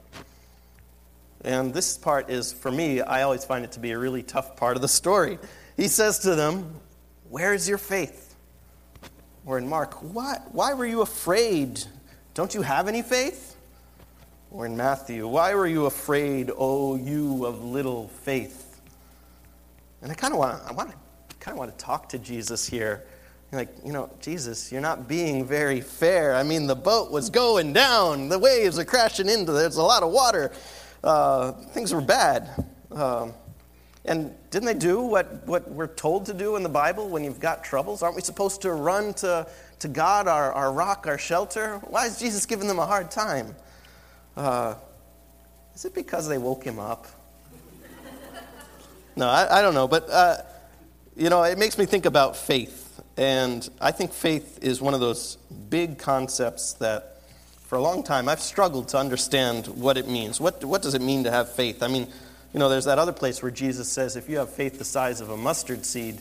And 1.44 1.72
this 1.72 1.98
part 1.98 2.30
is, 2.30 2.52
for 2.52 2.70
me, 2.70 3.00
I 3.00 3.22
always 3.22 3.44
find 3.44 3.64
it 3.64 3.72
to 3.72 3.80
be 3.80 3.92
a 3.92 3.98
really 3.98 4.22
tough 4.22 4.56
part 4.56 4.76
of 4.76 4.82
the 4.82 4.88
story. 4.88 5.38
He 5.76 5.88
says 5.88 6.18
to 6.20 6.34
them, 6.34 6.74
Where 7.28 7.52
is 7.52 7.68
your 7.68 7.78
faith? 7.78 8.34
Or 9.44 9.58
in 9.58 9.68
Mark, 9.68 9.94
why, 10.14 10.38
why 10.50 10.74
were 10.74 10.86
you 10.86 11.02
afraid? 11.02 11.84
Don't 12.34 12.54
you 12.54 12.62
have 12.62 12.88
any 12.88 13.02
faith? 13.02 13.55
Or 14.50 14.66
in 14.66 14.76
Matthew, 14.76 15.26
why 15.26 15.54
were 15.54 15.66
you 15.66 15.86
afraid, 15.86 16.50
O 16.56 16.96
you 16.96 17.44
of 17.44 17.64
little 17.64 18.08
faith? 18.08 18.80
And 20.02 20.10
I 20.10 20.14
kind 20.14 20.32
of 20.32 20.38
want 20.38 20.62
to, 20.62 20.68
I 20.68 20.72
want 20.72 20.90
to 20.90 20.96
kind 21.40 21.54
of 21.54 21.58
want 21.58 21.76
to 21.76 21.84
talk 21.84 22.08
to 22.10 22.18
Jesus 22.18 22.66
here. 22.66 23.04
Like, 23.52 23.68
you 23.84 23.92
know, 23.92 24.10
Jesus, 24.20 24.72
you're 24.72 24.80
not 24.80 25.08
being 25.08 25.44
very 25.44 25.80
fair. 25.80 26.34
I 26.34 26.42
mean, 26.42 26.66
the 26.66 26.74
boat 26.74 27.10
was 27.10 27.30
going 27.30 27.72
down, 27.72 28.28
the 28.28 28.38
waves 28.38 28.78
are 28.78 28.84
crashing 28.84 29.28
into, 29.28 29.52
there's 29.52 29.76
a 29.76 29.82
lot 29.82 30.02
of 30.02 30.10
water. 30.10 30.52
Uh, 31.02 31.52
things 31.52 31.94
were 31.94 32.00
bad. 32.00 32.66
Um, 32.90 33.32
and 34.04 34.34
didn't 34.50 34.66
they 34.66 34.74
do 34.74 35.00
what, 35.00 35.46
what 35.46 35.70
we're 35.70 35.86
told 35.86 36.26
to 36.26 36.34
do 36.34 36.56
in 36.56 36.62
the 36.62 36.68
Bible 36.68 37.08
when 37.08 37.24
you've 37.24 37.40
got 37.40 37.64
troubles? 37.64 38.02
Aren't 38.02 38.16
we 38.16 38.22
supposed 38.22 38.62
to 38.62 38.72
run 38.72 39.14
to, 39.14 39.46
to 39.80 39.88
God, 39.88 40.28
our, 40.28 40.52
our 40.52 40.72
rock, 40.72 41.06
our 41.06 41.18
shelter? 41.18 41.78
Why 41.84 42.06
is 42.06 42.18
Jesus 42.18 42.46
giving 42.46 42.68
them 42.68 42.78
a 42.78 42.86
hard 42.86 43.10
time? 43.10 43.54
Uh, 44.36 44.74
is 45.74 45.84
it 45.84 45.94
because 45.94 46.28
they 46.28 46.38
woke 46.38 46.64
him 46.64 46.78
up? 46.78 47.06
no, 49.16 49.28
I, 49.28 49.58
I 49.58 49.62
don't 49.62 49.74
know. 49.74 49.88
But, 49.88 50.10
uh, 50.10 50.36
you 51.16 51.30
know, 51.30 51.42
it 51.42 51.58
makes 51.58 51.78
me 51.78 51.86
think 51.86 52.04
about 52.04 52.36
faith. 52.36 53.00
And 53.16 53.68
I 53.80 53.92
think 53.92 54.12
faith 54.12 54.58
is 54.62 54.80
one 54.80 54.92
of 54.92 55.00
those 55.00 55.36
big 55.70 55.98
concepts 55.98 56.74
that 56.74 57.22
for 57.64 57.76
a 57.76 57.80
long 57.80 58.02
time 58.02 58.28
I've 58.28 58.40
struggled 58.40 58.88
to 58.88 58.98
understand 58.98 59.66
what 59.68 59.96
it 59.96 60.06
means. 60.06 60.40
What, 60.40 60.64
what 60.64 60.82
does 60.82 60.94
it 60.94 61.02
mean 61.02 61.24
to 61.24 61.30
have 61.30 61.50
faith? 61.52 61.82
I 61.82 61.88
mean, 61.88 62.06
you 62.52 62.60
know, 62.60 62.68
there's 62.68 62.84
that 62.84 62.98
other 62.98 63.12
place 63.12 63.42
where 63.42 63.50
Jesus 63.50 63.88
says 63.88 64.16
if 64.16 64.28
you 64.28 64.38
have 64.38 64.50
faith 64.50 64.78
the 64.78 64.84
size 64.84 65.20
of 65.20 65.30
a 65.30 65.36
mustard 65.36 65.84
seed, 65.84 66.20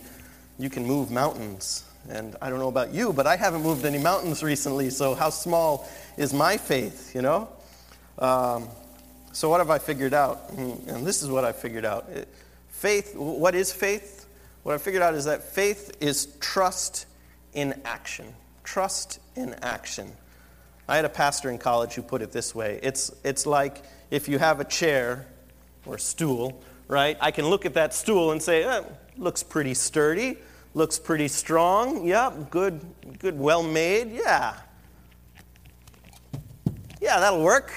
you 0.58 0.70
can 0.70 0.86
move 0.86 1.12
mountains. 1.12 1.84
And 2.10 2.36
I 2.42 2.50
don't 2.50 2.60
know 2.60 2.68
about 2.70 2.94
you, 2.94 3.14
but 3.14 3.28
I 3.28 3.36
haven't 3.36 3.62
moved 3.62 3.86
any 3.86 3.98
mountains 3.98 4.44
recently, 4.44 4.90
so 4.90 5.16
how 5.16 5.30
small 5.30 5.90
is 6.18 6.34
my 6.34 6.58
faith, 6.58 7.14
you 7.16 7.22
know? 7.22 7.50
Um, 8.20 8.70
so, 9.32 9.50
what 9.50 9.60
have 9.60 9.70
I 9.70 9.80
figured 9.80 10.14
out? 10.14 10.50
And 10.52 11.06
this 11.06 11.22
is 11.22 11.30
what 11.30 11.44
I 11.44 11.52
figured 11.52 11.86
out. 11.86 12.10
Faith, 12.70 13.16
what 13.16 13.56
is 13.56 13.74
faith? 13.74 14.28
What 14.64 14.76
I 14.76 14.78
figured 14.78 15.04
out 15.04 15.14
is 15.14 15.26
that 15.26 15.44
faith 15.44 15.96
is 16.00 16.28
trust 16.40 17.06
in 17.54 17.80
action. 17.86 18.34
Trust 18.64 19.20
in 19.36 19.54
action. 19.62 20.12
I 20.88 20.96
had 20.96 21.06
a 21.06 21.10
pastor 21.10 21.50
in 21.50 21.58
college 21.58 21.94
who 21.94 22.02
put 22.02 22.22
it 22.22 22.32
this 22.32 22.54
way 22.54 22.80
it's, 22.84 23.12
it's 23.24 23.46
like 23.46 23.84
if 24.12 24.30
you 24.30 24.38
have 24.38 24.60
a 24.60 24.66
chair 24.66 25.26
or 25.86 25.96
a 25.96 26.00
stool, 26.00 26.62
right? 26.88 27.18
I 27.20 27.32
can 27.32 27.46
look 27.46 27.66
at 27.66 27.74
that 27.74 27.94
stool 27.94 28.32
and 28.32 28.42
say, 28.42 28.64
eh, 28.64 28.82
looks 29.18 29.44
pretty 29.44 29.74
sturdy, 29.74 30.38
looks 30.74 31.00
pretty 31.00 31.28
strong, 31.28 32.06
yep, 32.06 32.50
good, 32.50 32.82
good, 33.20 33.38
well 33.38 33.64
made, 33.64 34.12
yeah. 34.12 34.56
Yeah, 37.02 37.20
that'll 37.20 37.44
work 37.44 37.72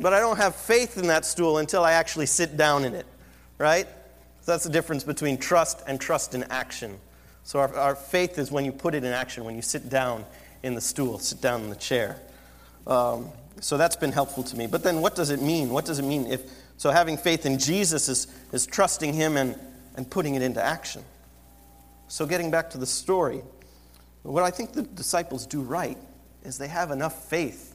but 0.00 0.12
I 0.12 0.20
don't 0.20 0.38
have 0.38 0.56
faith 0.56 0.98
in 0.98 1.06
that 1.08 1.24
stool 1.24 1.58
until 1.58 1.84
I 1.84 1.92
actually 1.92 2.26
sit 2.26 2.56
down 2.56 2.84
in 2.84 2.94
it, 2.94 3.06
right? 3.58 3.86
So 4.42 4.52
that's 4.52 4.64
the 4.64 4.70
difference 4.70 5.04
between 5.04 5.38
trust 5.38 5.82
and 5.86 6.00
trust 6.00 6.34
in 6.34 6.44
action. 6.44 6.98
So 7.44 7.58
our, 7.58 7.74
our 7.74 7.94
faith 7.94 8.38
is 8.38 8.50
when 8.50 8.64
you 8.64 8.72
put 8.72 8.94
it 8.94 9.04
in 9.04 9.12
action, 9.12 9.44
when 9.44 9.56
you 9.56 9.62
sit 9.62 9.88
down 9.88 10.24
in 10.62 10.74
the 10.74 10.80
stool, 10.80 11.18
sit 11.18 11.40
down 11.40 11.62
in 11.62 11.70
the 11.70 11.76
chair. 11.76 12.16
Um, 12.86 13.28
so 13.60 13.76
that's 13.76 13.96
been 13.96 14.12
helpful 14.12 14.42
to 14.44 14.56
me. 14.56 14.66
But 14.66 14.82
then 14.82 15.00
what 15.00 15.14
does 15.14 15.30
it 15.30 15.42
mean? 15.42 15.70
What 15.70 15.84
does 15.84 15.98
it 15.98 16.04
mean 16.04 16.26
if 16.26 16.42
so 16.80 16.90
having 16.90 17.18
faith 17.18 17.44
in 17.44 17.58
Jesus 17.58 18.08
is, 18.08 18.26
is 18.52 18.66
trusting 18.66 19.12
him 19.12 19.36
and, 19.36 19.54
and 19.96 20.10
putting 20.10 20.34
it 20.34 20.40
into 20.40 20.64
action. 20.64 21.04
So 22.08 22.24
getting 22.24 22.50
back 22.50 22.70
to 22.70 22.78
the 22.78 22.86
story, 22.86 23.42
what 24.22 24.44
I 24.44 24.50
think 24.50 24.72
the 24.72 24.84
disciples 24.84 25.44
do 25.44 25.60
right 25.60 25.98
is 26.42 26.56
they 26.56 26.68
have 26.68 26.90
enough 26.90 27.28
faith 27.28 27.69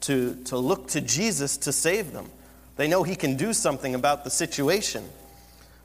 to, 0.00 0.34
to 0.44 0.56
look 0.58 0.88
to 0.88 1.00
Jesus 1.00 1.56
to 1.58 1.72
save 1.72 2.12
them. 2.12 2.26
They 2.76 2.88
know 2.88 3.02
He 3.02 3.16
can 3.16 3.36
do 3.36 3.52
something 3.52 3.94
about 3.94 4.24
the 4.24 4.30
situation. 4.30 5.04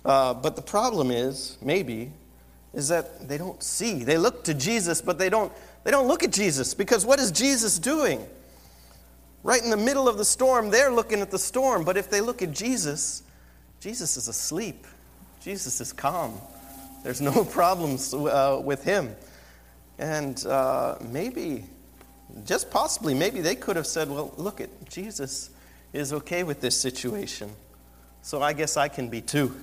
Uh, 0.03 0.33
but 0.33 0.55
the 0.55 0.61
problem 0.61 1.11
is, 1.11 1.57
maybe, 1.61 2.11
is 2.73 2.89
that 2.89 3.27
they 3.27 3.37
don't 3.37 3.61
see. 3.63 4.03
They 4.03 4.17
look 4.17 4.43
to 4.45 4.53
Jesus, 4.53 5.01
but 5.01 5.17
they 5.17 5.29
don't, 5.29 5.51
they 5.83 5.91
don't 5.91 6.07
look 6.07 6.23
at 6.23 6.31
Jesus 6.31 6.73
because 6.73 7.05
what 7.05 7.19
is 7.19 7.31
Jesus 7.31 7.79
doing? 7.79 8.25
Right 9.43 9.63
in 9.63 9.69
the 9.69 9.77
middle 9.77 10.07
of 10.07 10.17
the 10.17 10.25
storm, 10.25 10.69
they're 10.71 10.91
looking 10.91 11.21
at 11.21 11.31
the 11.31 11.39
storm. 11.39 11.85
But 11.85 11.97
if 11.97 12.09
they 12.09 12.21
look 12.21 12.41
at 12.41 12.51
Jesus, 12.51 13.23
Jesus 13.79 14.17
is 14.17 14.27
asleep. 14.27 14.85
Jesus 15.41 15.79
is 15.79 15.93
calm. 15.93 16.39
There's 17.03 17.21
no 17.21 17.45
problems 17.51 18.13
uh, 18.13 18.59
with 18.63 18.83
him. 18.83 19.15
And 19.97 20.43
uh, 20.45 20.97
maybe 21.01 21.65
just 22.45 22.69
possibly, 22.69 23.13
maybe 23.13 23.41
they 23.41 23.55
could 23.55 23.75
have 23.75 23.87
said, 23.87 24.09
well, 24.09 24.33
look, 24.37 24.61
at 24.61 24.89
Jesus 24.89 25.49
is 25.93 26.11
okay 26.13 26.43
with 26.43 26.61
this 26.61 26.79
situation, 26.79 27.51
so 28.21 28.41
I 28.41 28.53
guess 28.53 28.77
I 28.77 28.87
can 28.87 29.09
be 29.09 29.21
too. 29.21 29.55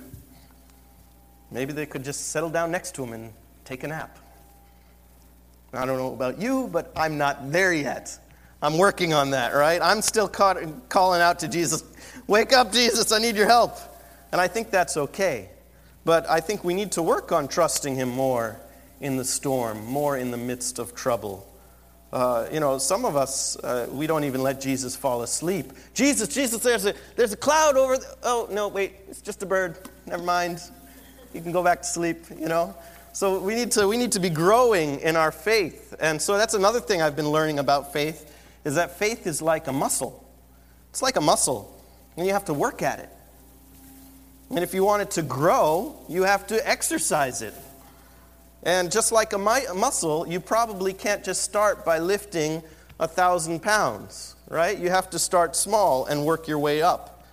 Maybe 1.51 1.73
they 1.73 1.85
could 1.85 2.03
just 2.03 2.29
settle 2.29 2.49
down 2.49 2.71
next 2.71 2.95
to 2.95 3.03
him 3.03 3.13
and 3.13 3.33
take 3.65 3.83
a 3.83 3.87
nap. 3.87 4.17
I 5.73 5.85
don't 5.85 5.97
know 5.97 6.13
about 6.13 6.39
you, 6.39 6.69
but 6.71 6.91
I'm 6.95 7.17
not 7.17 7.51
there 7.51 7.73
yet. 7.73 8.17
I'm 8.61 8.77
working 8.77 9.13
on 9.13 9.31
that, 9.31 9.53
right? 9.53 9.81
I'm 9.81 10.01
still 10.01 10.27
caught, 10.27 10.57
calling 10.89 11.21
out 11.21 11.39
to 11.39 11.47
Jesus, 11.47 11.83
Wake 12.27 12.53
up, 12.53 12.71
Jesus, 12.71 13.11
I 13.11 13.19
need 13.19 13.35
your 13.35 13.47
help. 13.47 13.77
And 14.31 14.39
I 14.39 14.47
think 14.47 14.71
that's 14.71 14.97
okay. 14.97 15.49
But 16.05 16.29
I 16.29 16.39
think 16.39 16.63
we 16.63 16.73
need 16.73 16.91
to 16.93 17.03
work 17.03 17.31
on 17.31 17.47
trusting 17.47 17.95
Him 17.95 18.09
more 18.09 18.59
in 19.01 19.17
the 19.17 19.25
storm, 19.25 19.85
more 19.85 20.17
in 20.17 20.31
the 20.31 20.37
midst 20.37 20.79
of 20.79 20.95
trouble. 20.95 21.47
Uh, 22.13 22.47
you 22.53 22.59
know, 22.59 22.77
some 22.77 23.05
of 23.05 23.15
us, 23.15 23.57
uh, 23.63 23.87
we 23.91 24.05
don't 24.05 24.23
even 24.23 24.43
let 24.43 24.61
Jesus 24.61 24.95
fall 24.95 25.23
asleep. 25.23 25.73
Jesus, 25.95 26.27
Jesus, 26.27 26.61
there's 26.61 26.85
a, 26.85 26.93
there's 27.15 27.33
a 27.33 27.37
cloud 27.37 27.75
over. 27.75 27.97
Oh, 28.21 28.47
no, 28.51 28.67
wait, 28.67 28.93
it's 29.09 29.19
just 29.19 29.41
a 29.41 29.47
bird. 29.47 29.79
Never 30.05 30.21
mind. 30.21 30.61
You 31.33 31.41
can 31.41 31.51
go 31.51 31.63
back 31.63 31.81
to 31.81 31.87
sleep, 31.87 32.19
you 32.39 32.47
know? 32.47 32.75
So 33.13 33.39
we 33.39 33.55
need 33.55 33.71
to, 33.71 33.87
we 33.87 33.97
need 33.97 34.11
to 34.11 34.19
be 34.19 34.29
growing 34.29 34.99
in 34.99 35.15
our 35.15 35.31
faith. 35.31 35.95
And 35.99 36.21
so 36.21 36.37
that's 36.37 36.53
another 36.53 36.79
thing 36.79 37.01
I've 37.01 37.15
been 37.15 37.31
learning 37.31 37.57
about 37.57 37.93
faith 37.93 38.31
is 38.63 38.75
that 38.75 38.99
faith 38.99 39.25
is 39.25 39.41
like 39.41 39.65
a 39.65 39.73
muscle. 39.73 40.23
It's 40.91 41.01
like 41.01 41.15
a 41.15 41.21
muscle, 41.21 41.75
and 42.15 42.27
you 42.27 42.33
have 42.33 42.45
to 42.45 42.53
work 42.53 42.83
at 42.83 42.99
it. 42.99 43.09
And 44.51 44.59
if 44.59 44.75
you 44.75 44.83
want 44.83 45.01
it 45.01 45.09
to 45.11 45.23
grow, 45.23 45.95
you 46.07 46.23
have 46.23 46.45
to 46.47 46.69
exercise 46.69 47.41
it. 47.41 47.55
And 48.65 48.91
just 48.91 49.11
like 49.11 49.33
a 49.33 49.37
muscle, 49.37 50.25
you 50.27 50.39
probably 50.39 50.93
can't 50.93 51.23
just 51.23 51.41
start 51.41 51.83
by 51.83 51.99
lifting 51.99 52.63
a 52.99 53.07
thousand 53.07 53.61
pounds, 53.61 54.35
right? 54.49 54.77
You 54.77 54.89
have 54.89 55.09
to 55.09 55.19
start 55.19 55.55
small 55.55 56.05
and 56.05 56.25
work 56.25 56.47
your 56.47 56.59
way 56.59 56.81
up. 56.81 57.25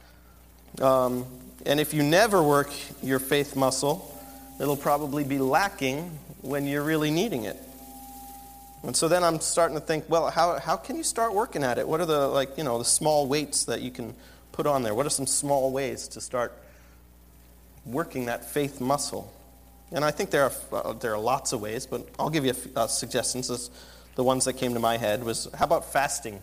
Um, 0.81 1.25
and 1.67 1.79
if 1.79 1.95
you 1.95 2.03
never 2.03 2.43
work 2.43 2.71
your 3.03 3.21
faith 3.21 3.55
muscle, 3.55 4.19
it'll 4.61 4.77
probably 4.77 5.23
be 5.23 5.39
lacking 5.39 6.19
when 6.43 6.67
you're 6.67 6.83
really 6.83 7.11
needing 7.11 7.45
it. 7.45 7.57
And 8.83 8.97
so 8.97 9.09
then 9.09 9.23
I'm 9.23 9.41
starting 9.41 9.77
to 9.77 9.85
think, 9.85 10.07
well, 10.09 10.31
how, 10.31 10.59
how 10.59 10.77
can 10.77 10.97
you 10.97 11.05
start 11.05 11.35
working 11.35 11.63
at 11.63 11.79
it? 11.79 11.87
What 11.87 12.01
are 12.01 12.07
the 12.07 12.27
like, 12.27 12.57
you 12.57 12.65
know, 12.65 12.79
the 12.79 12.85
small 12.85 13.29
weights 13.29 13.65
that 13.65 13.83
you 13.83 13.91
can 13.91 14.15
put 14.53 14.67
on 14.67 14.83
there? 14.83 14.95
What 14.95 15.07
are 15.07 15.11
some 15.11 15.27
small 15.27 15.71
ways 15.71 16.09
to 16.09 16.21
start 16.21 16.53
working 17.85 18.25
that 18.27 18.51
faith 18.51 18.81
muscle? 18.81 19.33
And 19.93 20.05
I 20.05 20.11
think 20.11 20.31
there 20.31 20.45
are, 20.45 20.53
uh, 20.73 20.93
there 20.93 21.15
are 21.15 21.19
lots 21.19 21.53
of 21.53 21.61
ways, 21.61 21.87
but 21.87 22.07
I'll 22.19 22.31
give 22.31 22.45
you 22.45 22.55
uh, 22.77 22.87
suggestions. 22.87 23.71
the 24.15 24.23
ones 24.23 24.45
that 24.45 24.55
came 24.55 24.75
to 24.75 24.81
my 24.81 24.97
head 24.97 25.25
was 25.25 25.49
how 25.55 25.65
about 25.65 25.93
fasting? 25.93 26.41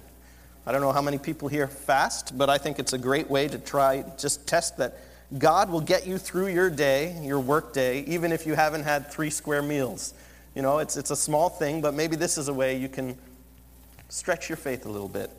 I 0.65 0.73
don't 0.73 0.81
know 0.81 0.91
how 0.91 1.01
many 1.01 1.17
people 1.17 1.47
here 1.47 1.67
fast, 1.67 2.37
but 2.37 2.49
I 2.49 2.57
think 2.57 2.77
it's 2.77 2.91
a 2.91 2.97
great 2.97 3.29
way 3.29 3.47
to 3.47 3.57
try, 3.57 4.03
just 4.17 4.45
test 4.47 4.77
that 4.77 4.97
God 5.37 5.69
will 5.69 5.81
get 5.81 6.05
you 6.05 6.17
through 6.17 6.47
your 6.47 6.69
day, 6.69 7.17
your 7.23 7.39
work 7.39 7.73
day, 7.73 8.03
even 8.07 8.33
if 8.33 8.45
you 8.45 8.53
haven't 8.53 8.83
had 8.83 9.09
three 9.09 9.29
square 9.29 9.61
meals. 9.61 10.13
You 10.55 10.61
know, 10.61 10.79
it's, 10.79 10.97
it's 10.97 11.11
a 11.11 11.15
small 11.15 11.47
thing, 11.47 11.79
but 11.79 11.93
maybe 11.93 12.17
this 12.17 12.37
is 12.37 12.49
a 12.49 12.53
way 12.53 12.75
you 12.75 12.89
can 12.89 13.17
stretch 14.09 14.49
your 14.49 14.57
faith 14.57 14.85
a 14.85 14.89
little 14.89 15.07
bit. 15.07 15.31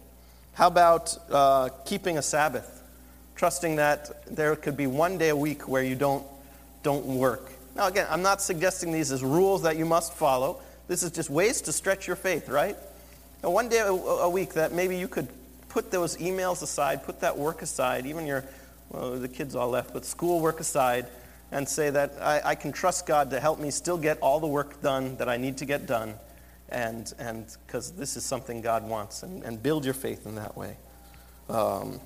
How 0.55 0.69
about 0.69 1.15
uh, 1.31 1.69
keeping 1.85 2.17
a 2.17 2.23
Sabbath? 2.23 2.83
Trusting 3.37 3.77
that 3.77 4.35
there 4.35 4.57
could 4.57 4.77
be 4.79 4.87
one 4.87 5.19
day 5.19 5.29
a 5.29 5.37
week 5.37 5.69
where 5.69 5.83
you 5.83 5.95
don't, 5.95 6.25
don't 6.83 7.05
work 7.05 7.53
now, 7.79 7.87
again, 7.87 8.09
I'm 8.11 8.23
not 8.23 8.43
suggesting 8.43 8.91
these 8.91 9.13
as 9.13 9.23
rules 9.23 9.63
that 9.63 9.77
you 9.77 9.85
must 9.87 10.13
follow. 10.13 10.61
This 10.89 11.05
is 11.05 11.13
just 11.13 11.31
ways 11.31 11.61
to 11.63 11.73
stretch 11.73 12.09
your 12.09 12.17
faith, 12.17 12.49
right? 12.49 12.77
Now, 13.41 13.51
one 13.51 13.69
day 13.69 13.79
a, 13.79 14.29
week 14.29 14.55
that 14.55 14.73
maybe 14.73 14.99
you 14.99 15.07
could 15.07 15.29
put 15.69 15.93
those 15.93 16.17
emails 16.17 16.61
aside, 16.63 17.05
put 17.05 17.21
that 17.21 17.39
work 17.39 17.63
aside, 17.63 18.05
even 18.05 18.27
your, 18.27 18.45
well, 18.89 19.13
the 19.13 19.29
kids 19.29 19.55
all 19.55 19.69
left, 19.69 19.93
but 19.93 20.05
school 20.05 20.41
work 20.41 20.59
aside, 20.59 21.07
and 21.53 21.69
say 21.69 21.89
that 21.89 22.15
I, 22.21 22.41
I 22.45 22.55
can 22.57 22.73
trust 22.73 23.07
God 23.07 23.31
to 23.31 23.39
help 23.39 23.61
me 23.61 23.71
still 23.71 23.97
get 23.97 24.19
all 24.19 24.41
the 24.41 24.49
work 24.49 24.83
done 24.83 25.17
that 25.19 25.29
I 25.29 25.37
need 25.37 25.59
to 25.59 25.65
get 25.65 25.87
done, 25.87 26.15
and 26.69 27.13
and 27.19 27.47
because 27.65 27.93
this 27.93 28.17
is 28.17 28.25
something 28.25 28.61
God 28.61 28.87
wants, 28.87 29.23
and, 29.23 29.45
and 29.45 29.63
build 29.63 29.85
your 29.85 29.95
faith 29.95 30.27
in 30.27 30.35
that 30.35 30.57
way. 30.57 30.77
Um, 31.49 32.01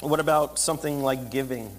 what 0.00 0.20
about 0.20 0.58
something 0.58 1.02
like 1.02 1.30
giving 1.30 1.74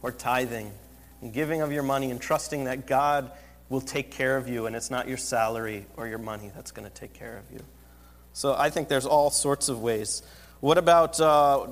or 0.00 0.12
tithing? 0.12 0.70
And 1.20 1.32
giving 1.32 1.62
of 1.62 1.72
your 1.72 1.82
money 1.82 2.10
and 2.10 2.20
trusting 2.20 2.64
that 2.64 2.86
God 2.86 3.30
will 3.68 3.80
take 3.80 4.10
care 4.10 4.36
of 4.36 4.48
you, 4.48 4.66
and 4.66 4.74
it's 4.74 4.90
not 4.90 5.08
your 5.08 5.16
salary 5.16 5.86
or 5.96 6.06
your 6.06 6.18
money 6.18 6.50
that's 6.54 6.70
going 6.70 6.88
to 6.88 6.94
take 6.94 7.12
care 7.12 7.36
of 7.36 7.52
you. 7.52 7.62
So 8.32 8.54
I 8.56 8.70
think 8.70 8.88
there's 8.88 9.06
all 9.06 9.30
sorts 9.30 9.68
of 9.68 9.80
ways. 9.82 10.22
What 10.60 10.78
about 10.78 11.20
uh, 11.20 11.66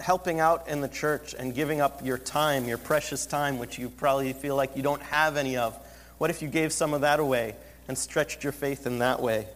helping 0.00 0.40
out 0.40 0.68
in 0.68 0.80
the 0.80 0.88
church 0.88 1.34
and 1.38 1.54
giving 1.54 1.80
up 1.80 2.04
your 2.04 2.18
time, 2.18 2.66
your 2.66 2.78
precious 2.78 3.26
time, 3.26 3.58
which 3.58 3.78
you 3.78 3.88
probably 3.88 4.32
feel 4.32 4.56
like 4.56 4.76
you 4.76 4.82
don't 4.82 5.02
have 5.02 5.36
any 5.36 5.56
of? 5.56 5.76
What 6.18 6.30
if 6.30 6.40
you 6.42 6.48
gave 6.48 6.72
some 6.72 6.94
of 6.94 7.00
that 7.00 7.20
away 7.20 7.54
and 7.88 7.98
stretched 7.98 8.44
your 8.44 8.52
faith 8.52 8.86
in 8.86 9.00
that 9.00 9.20
way? 9.20 9.46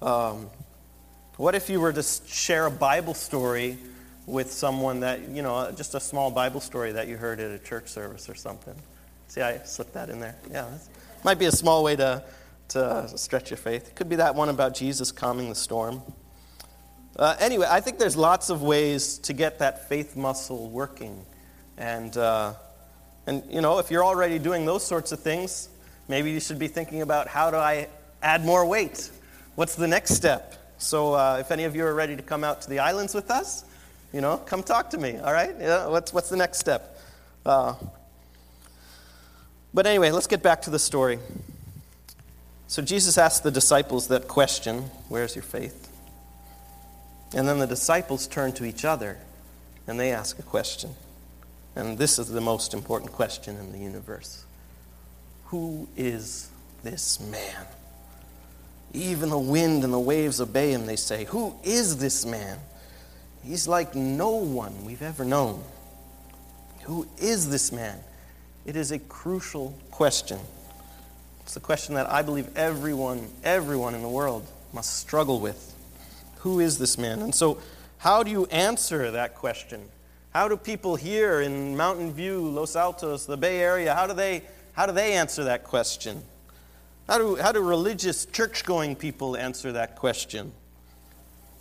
Um, 0.00 0.48
what 1.36 1.54
if 1.54 1.68
you 1.68 1.80
were 1.80 1.92
to 1.92 2.02
share 2.02 2.66
a 2.66 2.70
Bible 2.70 3.14
story 3.14 3.78
with 4.26 4.50
someone 4.50 5.00
that, 5.00 5.28
you 5.28 5.42
know, 5.42 5.70
just 5.76 5.94
a 5.94 6.00
small 6.00 6.30
Bible 6.30 6.60
story 6.60 6.92
that 6.92 7.08
you 7.08 7.16
heard 7.16 7.40
at 7.40 7.50
a 7.50 7.58
church 7.58 7.88
service 7.88 8.28
or 8.28 8.34
something? 8.34 8.74
See, 9.28 9.40
I 9.40 9.58
slipped 9.58 9.94
that 9.94 10.10
in 10.10 10.20
there. 10.20 10.36
Yeah, 10.50 10.68
might 11.24 11.38
be 11.38 11.46
a 11.46 11.52
small 11.52 11.82
way 11.82 11.96
to, 11.96 12.22
to 12.68 13.08
stretch 13.16 13.50
your 13.50 13.56
faith. 13.56 13.88
It 13.88 13.94
could 13.94 14.08
be 14.08 14.16
that 14.16 14.34
one 14.34 14.48
about 14.48 14.74
Jesus 14.74 15.10
calming 15.10 15.48
the 15.48 15.54
storm. 15.54 16.02
Uh, 17.16 17.36
anyway, 17.38 17.66
I 17.70 17.80
think 17.80 17.98
there's 17.98 18.16
lots 18.16 18.50
of 18.50 18.62
ways 18.62 19.18
to 19.18 19.32
get 19.32 19.58
that 19.60 19.88
faith 19.88 20.16
muscle 20.16 20.68
working. 20.68 21.24
And, 21.78 22.16
uh, 22.16 22.54
and, 23.26 23.42
you 23.48 23.60
know, 23.60 23.78
if 23.78 23.90
you're 23.90 24.04
already 24.04 24.38
doing 24.38 24.66
those 24.66 24.84
sorts 24.84 25.12
of 25.12 25.20
things, 25.20 25.68
maybe 26.08 26.30
you 26.30 26.40
should 26.40 26.58
be 26.58 26.68
thinking 26.68 27.02
about 27.02 27.28
how 27.28 27.50
do 27.50 27.56
I 27.56 27.88
add 28.22 28.44
more 28.44 28.66
weight? 28.66 29.10
What's 29.54 29.76
the 29.76 29.86
next 29.86 30.14
step? 30.14 30.74
So, 30.78 31.14
uh, 31.14 31.38
if 31.40 31.50
any 31.52 31.64
of 31.64 31.76
you 31.76 31.84
are 31.86 31.94
ready 31.94 32.16
to 32.16 32.22
come 32.22 32.42
out 32.42 32.62
to 32.62 32.70
the 32.70 32.80
islands 32.80 33.14
with 33.14 33.30
us, 33.30 33.64
you 34.14 34.20
know, 34.20 34.36
come 34.36 34.62
talk 34.62 34.90
to 34.90 34.98
me, 34.98 35.18
all 35.18 35.32
right? 35.32 35.52
Yeah, 35.58 35.88
what's, 35.88 36.12
what's 36.12 36.28
the 36.28 36.36
next 36.36 36.58
step? 36.58 36.96
Uh, 37.44 37.74
but 39.74 39.88
anyway, 39.88 40.12
let's 40.12 40.28
get 40.28 40.40
back 40.40 40.62
to 40.62 40.70
the 40.70 40.78
story. 40.78 41.18
So 42.68 42.80
Jesus 42.80 43.18
asked 43.18 43.42
the 43.42 43.50
disciples 43.50 44.06
that 44.08 44.28
question 44.28 44.82
Where's 45.08 45.34
your 45.34 45.42
faith? 45.42 45.90
And 47.34 47.48
then 47.48 47.58
the 47.58 47.66
disciples 47.66 48.28
turn 48.28 48.52
to 48.52 48.64
each 48.64 48.84
other 48.84 49.18
and 49.88 49.98
they 49.98 50.12
ask 50.12 50.38
a 50.38 50.42
question. 50.42 50.90
And 51.74 51.98
this 51.98 52.20
is 52.20 52.28
the 52.28 52.40
most 52.40 52.72
important 52.72 53.10
question 53.10 53.56
in 53.56 53.72
the 53.72 53.78
universe 53.78 54.44
Who 55.46 55.88
is 55.96 56.50
this 56.84 57.18
man? 57.18 57.66
Even 58.92 59.28
the 59.28 59.38
wind 59.38 59.82
and 59.82 59.92
the 59.92 59.98
waves 59.98 60.40
obey 60.40 60.70
him, 60.70 60.86
they 60.86 60.94
say. 60.94 61.24
Who 61.24 61.56
is 61.64 61.96
this 61.96 62.24
man? 62.24 62.60
He's 63.44 63.68
like 63.68 63.94
no 63.94 64.30
one 64.30 64.84
we've 64.84 65.02
ever 65.02 65.24
known. 65.24 65.62
Who 66.84 67.06
is 67.18 67.50
this 67.50 67.72
man? 67.72 67.98
It 68.64 68.76
is 68.76 68.90
a 68.90 68.98
crucial 68.98 69.74
question. 69.90 70.38
It's 71.42 71.54
the 71.54 71.60
question 71.60 71.94
that 71.96 72.10
I 72.10 72.22
believe 72.22 72.48
everyone, 72.56 73.28
everyone 73.42 73.94
in 73.94 74.02
the 74.02 74.08
world 74.08 74.46
must 74.72 74.96
struggle 74.96 75.40
with. 75.40 75.74
Who 76.38 76.60
is 76.60 76.78
this 76.78 76.96
man? 76.96 77.20
And 77.20 77.34
so, 77.34 77.58
how 77.98 78.22
do 78.22 78.30
you 78.30 78.46
answer 78.46 79.10
that 79.10 79.34
question? 79.34 79.82
How 80.32 80.48
do 80.48 80.56
people 80.56 80.96
here 80.96 81.42
in 81.42 81.76
Mountain 81.76 82.12
View, 82.12 82.48
Los 82.48 82.76
Altos, 82.76 83.26
the 83.26 83.36
Bay 83.36 83.60
Area, 83.60 83.94
how 83.94 84.06
do 84.06 84.14
they, 84.14 84.42
how 84.72 84.86
do 84.86 84.92
they 84.92 85.12
answer 85.12 85.44
that 85.44 85.64
question? 85.64 86.22
How 87.06 87.18
do, 87.18 87.36
how 87.36 87.52
do 87.52 87.60
religious, 87.60 88.24
church 88.26 88.64
going 88.64 88.96
people 88.96 89.36
answer 89.36 89.72
that 89.72 89.96
question? 89.96 90.52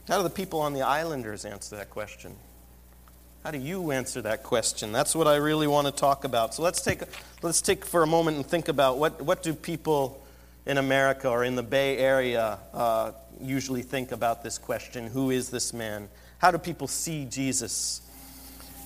How 0.08 0.18
do 0.18 0.24
the 0.24 0.30
people 0.30 0.60
on 0.60 0.74
the 0.74 0.82
islanders 0.82 1.46
answer 1.46 1.78
that 1.78 1.90
question? 1.90 2.36
How 3.44 3.52
do 3.52 3.58
you 3.58 3.92
answer 3.92 4.22
that 4.22 4.44
question? 4.44 4.92
That's 4.92 5.16
what 5.16 5.28
I 5.28 5.36
really 5.36 5.68
want 5.68 5.88
to 5.88 5.94
talk 5.94 6.24
about. 6.24 6.54
So 6.54 6.62
let's 6.62 6.82
take, 6.82 7.02
let's 7.42 7.62
take 7.62 7.86
for 7.86 8.04
a 8.04 8.08
moment 8.08 8.38
and 8.38 8.46
think 8.46 8.68
about 8.68 8.98
what, 8.98 9.22
what 9.22 9.44
do 9.44 9.54
people 9.54 10.22
in 10.66 10.78
America 10.78 11.30
or 11.30 11.44
in 11.44 11.56
the 11.56 11.64
Bay 11.64 11.98
Area 11.98 12.58
uh, 12.74 13.12
usually 13.42 13.82
think 13.82 14.12
about 14.12 14.44
this 14.44 14.58
question 14.58 15.08
Who 15.08 15.30
is 15.30 15.50
this 15.50 15.74
man? 15.74 16.10
How 16.38 16.52
do 16.52 16.58
people 16.58 16.88
see 16.88 17.26
Jesus? 17.26 18.02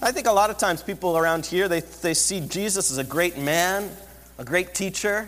I 0.02 0.12
think 0.12 0.28
a 0.28 0.32
lot 0.32 0.52
of 0.52 0.60
times 0.60 0.84
people 0.84 1.18
around 1.18 1.48
here, 1.48 1.68
they, 1.68 1.80
they 1.80 2.14
see 2.14 2.40
Jesus 2.40 2.92
as 2.92 3.00
a 3.00 3.04
great 3.04 3.38
man, 3.38 3.90
a 4.38 4.46
great 4.46 4.76
teacher, 4.76 5.28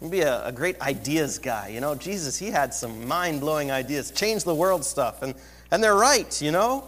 maybe 0.00 0.20
a, 0.20 0.46
a 0.46 0.52
great 0.52 0.80
ideas 0.80 1.38
guy. 1.38 1.68
You 1.68 1.80
know, 1.80 1.94
Jesus, 1.94 2.38
he 2.38 2.50
had 2.50 2.74
some 2.74 3.06
mind 3.06 3.40
blowing 3.40 3.70
ideas, 3.70 4.10
change 4.10 4.44
the 4.44 4.54
world 4.54 4.84
stuff. 4.84 5.22
And, 5.22 5.34
and 5.70 5.82
they're 5.82 5.96
right, 5.96 6.40
you 6.42 6.52
know. 6.52 6.84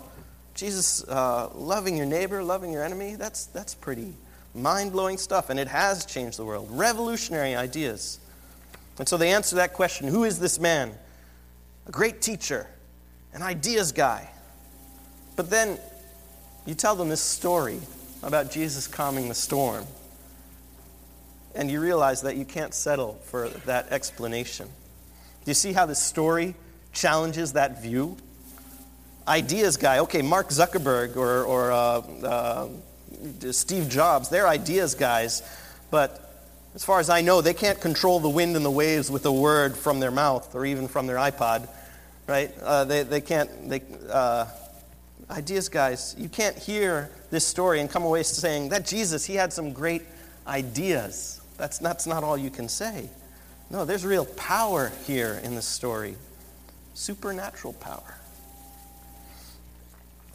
Jesus, 0.55 1.05
uh, 1.05 1.51
loving 1.55 1.97
your 1.97 2.07
neighbor, 2.07 2.43
loving 2.43 2.73
your 2.73 2.83
enemy, 2.83 3.15
that's, 3.15 3.47
that's 3.47 3.75
pretty 3.75 4.15
mind 4.57 4.93
blowing 4.93 5.19
stuff, 5.19 5.51
and 5.51 5.61
it 5.61 5.69
has 5.69 6.07
changed 6.07 6.39
the 6.39 6.45
world. 6.45 6.69
Revolutionary 6.71 7.55
ideas. 7.55 8.19
And 8.99 9.09
so 9.09 9.17
they 9.17 9.33
answer 9.33 9.57
that 9.57 9.75
question 9.75 10.09
Who 10.09 10.25
is 10.25 10.39
this 10.39 10.59
man? 10.59 10.93
A 11.87 11.93
great 11.93 12.21
teacher, 12.21 12.67
an 13.33 13.43
ideas 13.43 13.93
guy. 13.93 14.29
But 15.37 15.51
then 15.51 15.79
you 16.65 16.75
tell 16.75 16.97
them 16.97 17.09
this 17.09 17.21
story 17.21 17.79
about 18.23 18.51
Jesus 18.51 18.89
calming 18.89 19.29
the 19.29 19.35
storm, 19.35 19.85
and 21.57 21.71
you 21.71 21.81
realize 21.81 22.23
that 22.23 22.37
you 22.37 22.45
can't 22.45 22.75
settle 22.75 23.15
for 23.25 23.49
that 23.67 23.91
explanation. 23.91 24.67
Do 24.67 25.51
you 25.51 25.55
see 25.55 25.73
how 25.73 25.87
this 25.87 26.01
story 26.01 26.55
challenges 26.93 27.55
that 27.55 27.83
view? 27.83 28.17
ideas 29.29 29.77
guy. 29.77 29.99
Okay, 30.01 30.23
Mark 30.23 30.49
Zuckerberg 30.49 31.17
or, 31.17 31.45
or 31.45 31.73
uh, 31.73 31.77
uh, 32.25 32.69
Steve 33.51 33.89
Jobs, 33.89 34.29
they're 34.29 34.47
ideas 34.47 34.95
guys, 34.95 35.43
but 35.91 36.23
as 36.75 36.85
far 36.85 37.01
as 37.01 37.09
I 37.09 37.23
know, 37.23 37.41
they 37.41 37.55
can't 37.55 37.81
control 37.81 38.21
the 38.21 38.29
wind 38.29 38.55
and 38.55 38.65
the 38.65 38.71
waves 38.71 39.11
with 39.11 39.25
a 39.27 39.33
word 39.33 39.77
from 39.77 39.99
their 39.99 40.11
mouth 40.11 40.55
or 40.55 40.67
even 40.67 40.89
from 40.89 41.07
their 41.07 41.17
iPod, 41.17 41.69
right? 42.27 42.53
Uh, 42.63 42.85
they, 42.85 43.03
they 43.03 43.21
can't, 43.21 43.69
they, 43.69 43.83
uh, 44.11 44.47
ideas 45.31 45.69
guys, 45.69 46.15
you 46.19 46.29
can't 46.29 46.57
hear 46.57 47.11
this 47.31 47.47
story 47.47 47.81
and 47.81 47.91
come 47.91 48.05
away 48.05 48.23
saying 48.23 48.69
that 48.69 48.87
Jesus, 48.87 49.25
he 49.25 49.35
had 49.35 49.53
some 49.53 49.73
great 49.73 50.03
ideas. 50.47 51.41
That's, 51.57 51.79
that's 51.79 52.07
not 52.07 52.23
all 52.23 52.37
you 52.37 52.51
can 52.51 52.69
say. 52.69 53.09
No, 53.71 53.85
there's 53.85 54.05
real 54.05 54.25
power 54.25 54.93
here 55.07 55.41
in 55.43 55.55
this 55.55 55.67
story 55.67 56.17
supernatural 56.95 57.75
power. 57.75 58.17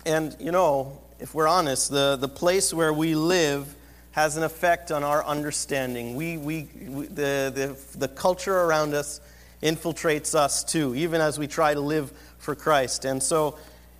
And, 0.05 0.35
you 0.39 0.51
know, 0.51 0.99
if 1.19 1.33
we're 1.33 1.47
honest, 1.47 1.89
the, 1.89 2.17
the 2.17 2.27
place 2.27 2.73
where 2.73 2.93
we 2.93 3.15
live 3.15 3.75
has 4.11 4.37
an 4.37 4.43
effect 4.43 4.91
on 4.91 5.03
our 5.03 5.23
understanding. 5.25 6.15
We, 6.15 6.37
we, 6.37 6.67
we, 6.87 7.05
the, 7.07 7.51
the, 7.53 7.97
the 7.97 8.07
culture 8.07 8.55
around 8.55 8.93
us 8.93 9.21
infiltrates 9.63 10.35
us 10.35 10.63
too, 10.63 10.95
even 10.95 11.21
as 11.21 11.39
we 11.39 11.47
try 11.47 11.73
to 11.73 11.79
live 11.79 12.11
for 12.37 12.55
Christ. 12.55 13.05
And 13.05 13.21
so, 13.23 13.57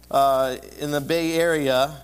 uh, 0.10 0.58
in 0.80 0.92
the 0.92 1.02
Bay 1.02 1.34
Area, 1.34 1.96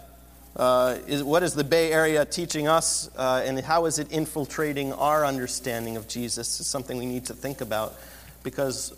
uh, 0.58 0.98
is, 1.08 1.24
what 1.24 1.44
is 1.44 1.54
the 1.54 1.64
Bay 1.64 1.92
Area 1.92 2.26
teaching 2.26 2.68
us, 2.68 3.10
uh, 3.16 3.44
and 3.46 3.60
how 3.60 3.86
is 3.86 4.00
it 4.00 4.12
infiltrating 4.12 4.92
our 4.94 5.26
understanding 5.26 5.96
of 5.96 6.08
Jesus? 6.08 6.60
Is 6.60 6.68
something 6.68 6.98
we 6.98 7.06
need 7.06 7.26
to 7.26 7.34
think 7.34 7.62
about. 7.62 7.96
Because, 8.44 8.94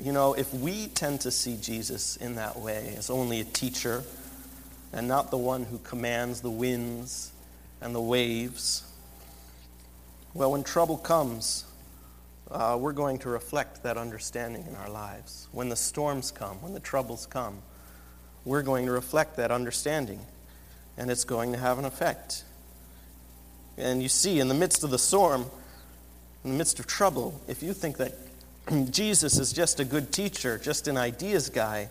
you 0.00 0.12
know, 0.12 0.34
if 0.34 0.52
we 0.52 0.88
tend 0.88 1.20
to 1.22 1.30
see 1.30 1.56
Jesus 1.56 2.16
in 2.16 2.34
that 2.34 2.58
way, 2.58 2.94
as 2.98 3.08
only 3.08 3.40
a 3.40 3.44
teacher, 3.44 4.02
and 4.92 5.06
not 5.06 5.30
the 5.30 5.38
one 5.38 5.64
who 5.64 5.78
commands 5.78 6.40
the 6.40 6.50
winds 6.50 7.32
and 7.80 7.94
the 7.94 8.00
waves. 8.00 8.82
Well, 10.34 10.52
when 10.52 10.64
trouble 10.64 10.96
comes, 10.96 11.64
uh, 12.50 12.76
we're 12.80 12.92
going 12.92 13.18
to 13.18 13.28
reflect 13.28 13.82
that 13.84 13.96
understanding 13.96 14.64
in 14.68 14.74
our 14.76 14.90
lives. 14.90 15.48
When 15.52 15.68
the 15.68 15.76
storms 15.76 16.30
come, 16.30 16.60
when 16.62 16.74
the 16.74 16.80
troubles 16.80 17.26
come, 17.26 17.62
we're 18.44 18.62
going 18.62 18.86
to 18.86 18.92
reflect 18.92 19.36
that 19.36 19.50
understanding, 19.50 20.20
and 21.00 21.10
it's 21.10 21.24
going 21.24 21.52
to 21.52 21.58
have 21.58 21.78
an 21.78 21.86
effect. 21.86 22.44
And 23.78 24.02
you 24.02 24.10
see, 24.10 24.38
in 24.38 24.48
the 24.48 24.54
midst 24.54 24.84
of 24.84 24.90
the 24.90 24.98
storm, 24.98 25.46
in 26.44 26.50
the 26.50 26.56
midst 26.58 26.78
of 26.78 26.86
trouble, 26.86 27.40
if 27.48 27.62
you 27.62 27.72
think 27.72 27.96
that 27.96 28.12
Jesus 28.90 29.38
is 29.38 29.50
just 29.50 29.80
a 29.80 29.84
good 29.86 30.12
teacher, 30.12 30.58
just 30.58 30.88
an 30.88 30.98
ideas 30.98 31.48
guy, 31.48 31.88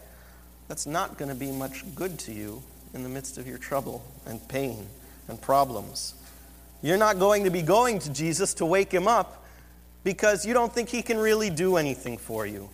that's 0.67 0.85
not 0.85 1.17
going 1.17 1.29
to 1.29 1.35
be 1.35 1.51
much 1.51 1.83
good 1.95 2.19
to 2.19 2.31
you 2.31 2.61
in 2.93 3.01
the 3.01 3.09
midst 3.09 3.39
of 3.39 3.47
your 3.47 3.57
trouble 3.57 4.05
and 4.27 4.47
pain 4.47 4.85
and 5.27 5.41
problems. 5.41 6.13
You're 6.83 6.97
not 6.97 7.17
going 7.17 7.45
to 7.45 7.49
be 7.49 7.63
going 7.63 7.97
to 7.99 8.13
Jesus 8.13 8.53
to 8.55 8.65
wake 8.67 8.91
him 8.91 9.07
up 9.07 9.43
because 10.03 10.45
you 10.45 10.53
don't 10.53 10.71
think 10.71 10.87
he 10.87 11.01
can 11.01 11.17
really 11.17 11.49
do 11.49 11.77
anything 11.77 12.19
for 12.19 12.45
you. 12.45 12.69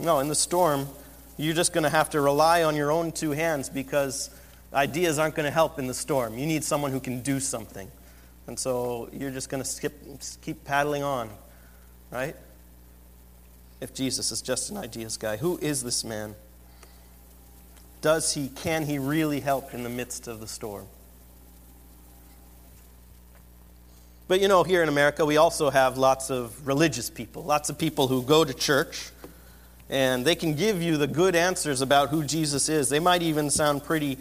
No, 0.00 0.18
in 0.18 0.26
the 0.26 0.34
storm, 0.34 0.88
you're 1.36 1.54
just 1.54 1.72
going 1.72 1.84
to 1.84 1.90
have 1.90 2.10
to 2.10 2.20
rely 2.20 2.62
on 2.62 2.76
your 2.76 2.90
own 2.90 3.12
two 3.12 3.32
hands 3.32 3.68
because 3.68 4.30
ideas 4.72 5.18
aren't 5.18 5.34
going 5.34 5.44
to 5.44 5.50
help 5.50 5.78
in 5.78 5.86
the 5.86 5.94
storm. 5.94 6.38
You 6.38 6.46
need 6.46 6.64
someone 6.64 6.92
who 6.92 7.00
can 7.00 7.20
do 7.20 7.40
something. 7.40 7.90
And 8.46 8.58
so 8.58 9.08
you're 9.12 9.30
just 9.30 9.48
going 9.48 9.62
to 9.62 9.68
skip, 9.68 10.00
keep 10.42 10.64
paddling 10.64 11.02
on, 11.02 11.30
right? 12.10 12.36
If 13.80 13.92
Jesus 13.92 14.30
is 14.32 14.40
just 14.40 14.70
an 14.70 14.76
ideas 14.76 15.16
guy, 15.16 15.36
who 15.36 15.58
is 15.58 15.82
this 15.82 16.04
man? 16.04 16.34
Does 18.00 18.34
he, 18.34 18.48
can 18.48 18.84
he 18.84 18.98
really 18.98 19.40
help 19.40 19.74
in 19.74 19.82
the 19.82 19.88
midst 19.88 20.28
of 20.28 20.40
the 20.40 20.46
storm? 20.46 20.86
But 24.28 24.40
you 24.40 24.48
know, 24.48 24.64
here 24.64 24.82
in 24.82 24.88
America, 24.88 25.24
we 25.24 25.36
also 25.36 25.70
have 25.70 25.98
lots 25.98 26.30
of 26.30 26.66
religious 26.66 27.10
people, 27.10 27.44
lots 27.44 27.70
of 27.70 27.78
people 27.78 28.08
who 28.08 28.22
go 28.22 28.44
to 28.44 28.52
church, 28.52 29.10
and 29.88 30.24
they 30.24 30.34
can 30.34 30.54
give 30.54 30.82
you 30.82 30.96
the 30.96 31.06
good 31.06 31.36
answers 31.36 31.80
about 31.80 32.08
who 32.08 32.24
Jesus 32.24 32.68
is. 32.68 32.88
They 32.88 33.00
might 33.00 33.22
even 33.22 33.50
sound 33.50 33.84
pretty 33.84 34.18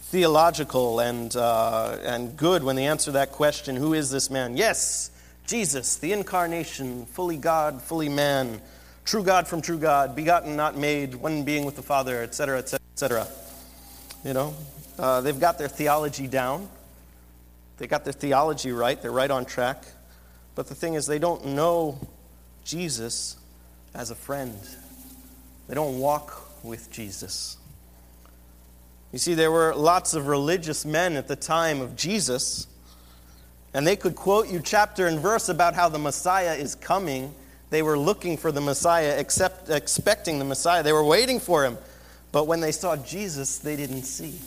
theological 0.00 1.00
and, 1.00 1.34
uh, 1.36 1.98
and 2.02 2.36
good 2.36 2.62
when 2.62 2.76
they 2.76 2.86
answer 2.86 3.12
that 3.12 3.32
question 3.32 3.76
Who 3.76 3.94
is 3.94 4.10
this 4.10 4.30
man? 4.30 4.56
Yes, 4.56 5.10
Jesus, 5.46 5.96
the 5.96 6.12
incarnation, 6.12 7.06
fully 7.06 7.36
God, 7.36 7.82
fully 7.82 8.08
man, 8.08 8.60
true 9.04 9.22
God 9.22 9.48
from 9.48 9.60
true 9.62 9.78
God, 9.78 10.14
begotten, 10.14 10.56
not 10.56 10.76
made, 10.76 11.14
one 11.14 11.42
being 11.44 11.64
with 11.64 11.76
the 11.76 11.82
Father, 11.82 12.22
etc., 12.22 12.58
etc., 12.58 12.80
etc. 12.92 13.26
You 14.24 14.34
know, 14.34 14.54
uh, 14.98 15.20
they've 15.20 15.38
got 15.38 15.58
their 15.58 15.68
theology 15.68 16.26
down. 16.26 16.68
They 17.78 17.86
got 17.86 18.04
their 18.04 18.12
theology 18.12 18.72
right. 18.72 19.00
They're 19.00 19.12
right 19.12 19.30
on 19.30 19.44
track. 19.44 19.84
But 20.54 20.66
the 20.66 20.74
thing 20.74 20.94
is, 20.94 21.06
they 21.06 21.20
don't 21.20 21.46
know 21.46 22.00
Jesus 22.64 23.36
as 23.94 24.10
a 24.10 24.16
friend. 24.16 24.58
They 25.68 25.74
don't 25.74 25.98
walk 25.98 26.64
with 26.64 26.90
Jesus. 26.90 27.58
You 29.12 29.18
see, 29.18 29.34
there 29.34 29.50
were 29.50 29.74
lots 29.74 30.14
of 30.14 30.26
religious 30.26 30.84
men 30.84 31.16
at 31.16 31.28
the 31.28 31.36
time 31.36 31.80
of 31.80 31.96
Jesus, 31.96 32.66
and 33.72 33.86
they 33.86 33.96
could 33.96 34.16
quote 34.16 34.48
you 34.48 34.60
chapter 34.62 35.06
and 35.06 35.18
verse 35.18 35.48
about 35.48 35.74
how 35.74 35.88
the 35.88 35.98
Messiah 35.98 36.54
is 36.54 36.74
coming. 36.74 37.34
They 37.70 37.82
were 37.82 37.98
looking 37.98 38.36
for 38.36 38.50
the 38.50 38.60
Messiah, 38.60 39.16
except, 39.18 39.70
expecting 39.70 40.38
the 40.38 40.44
Messiah. 40.44 40.82
They 40.82 40.92
were 40.92 41.04
waiting 41.04 41.38
for 41.38 41.64
him. 41.64 41.78
But 42.32 42.46
when 42.46 42.60
they 42.60 42.72
saw 42.72 42.96
Jesus, 42.96 43.58
they 43.58 43.76
didn't 43.76 44.02
see. 44.02 44.38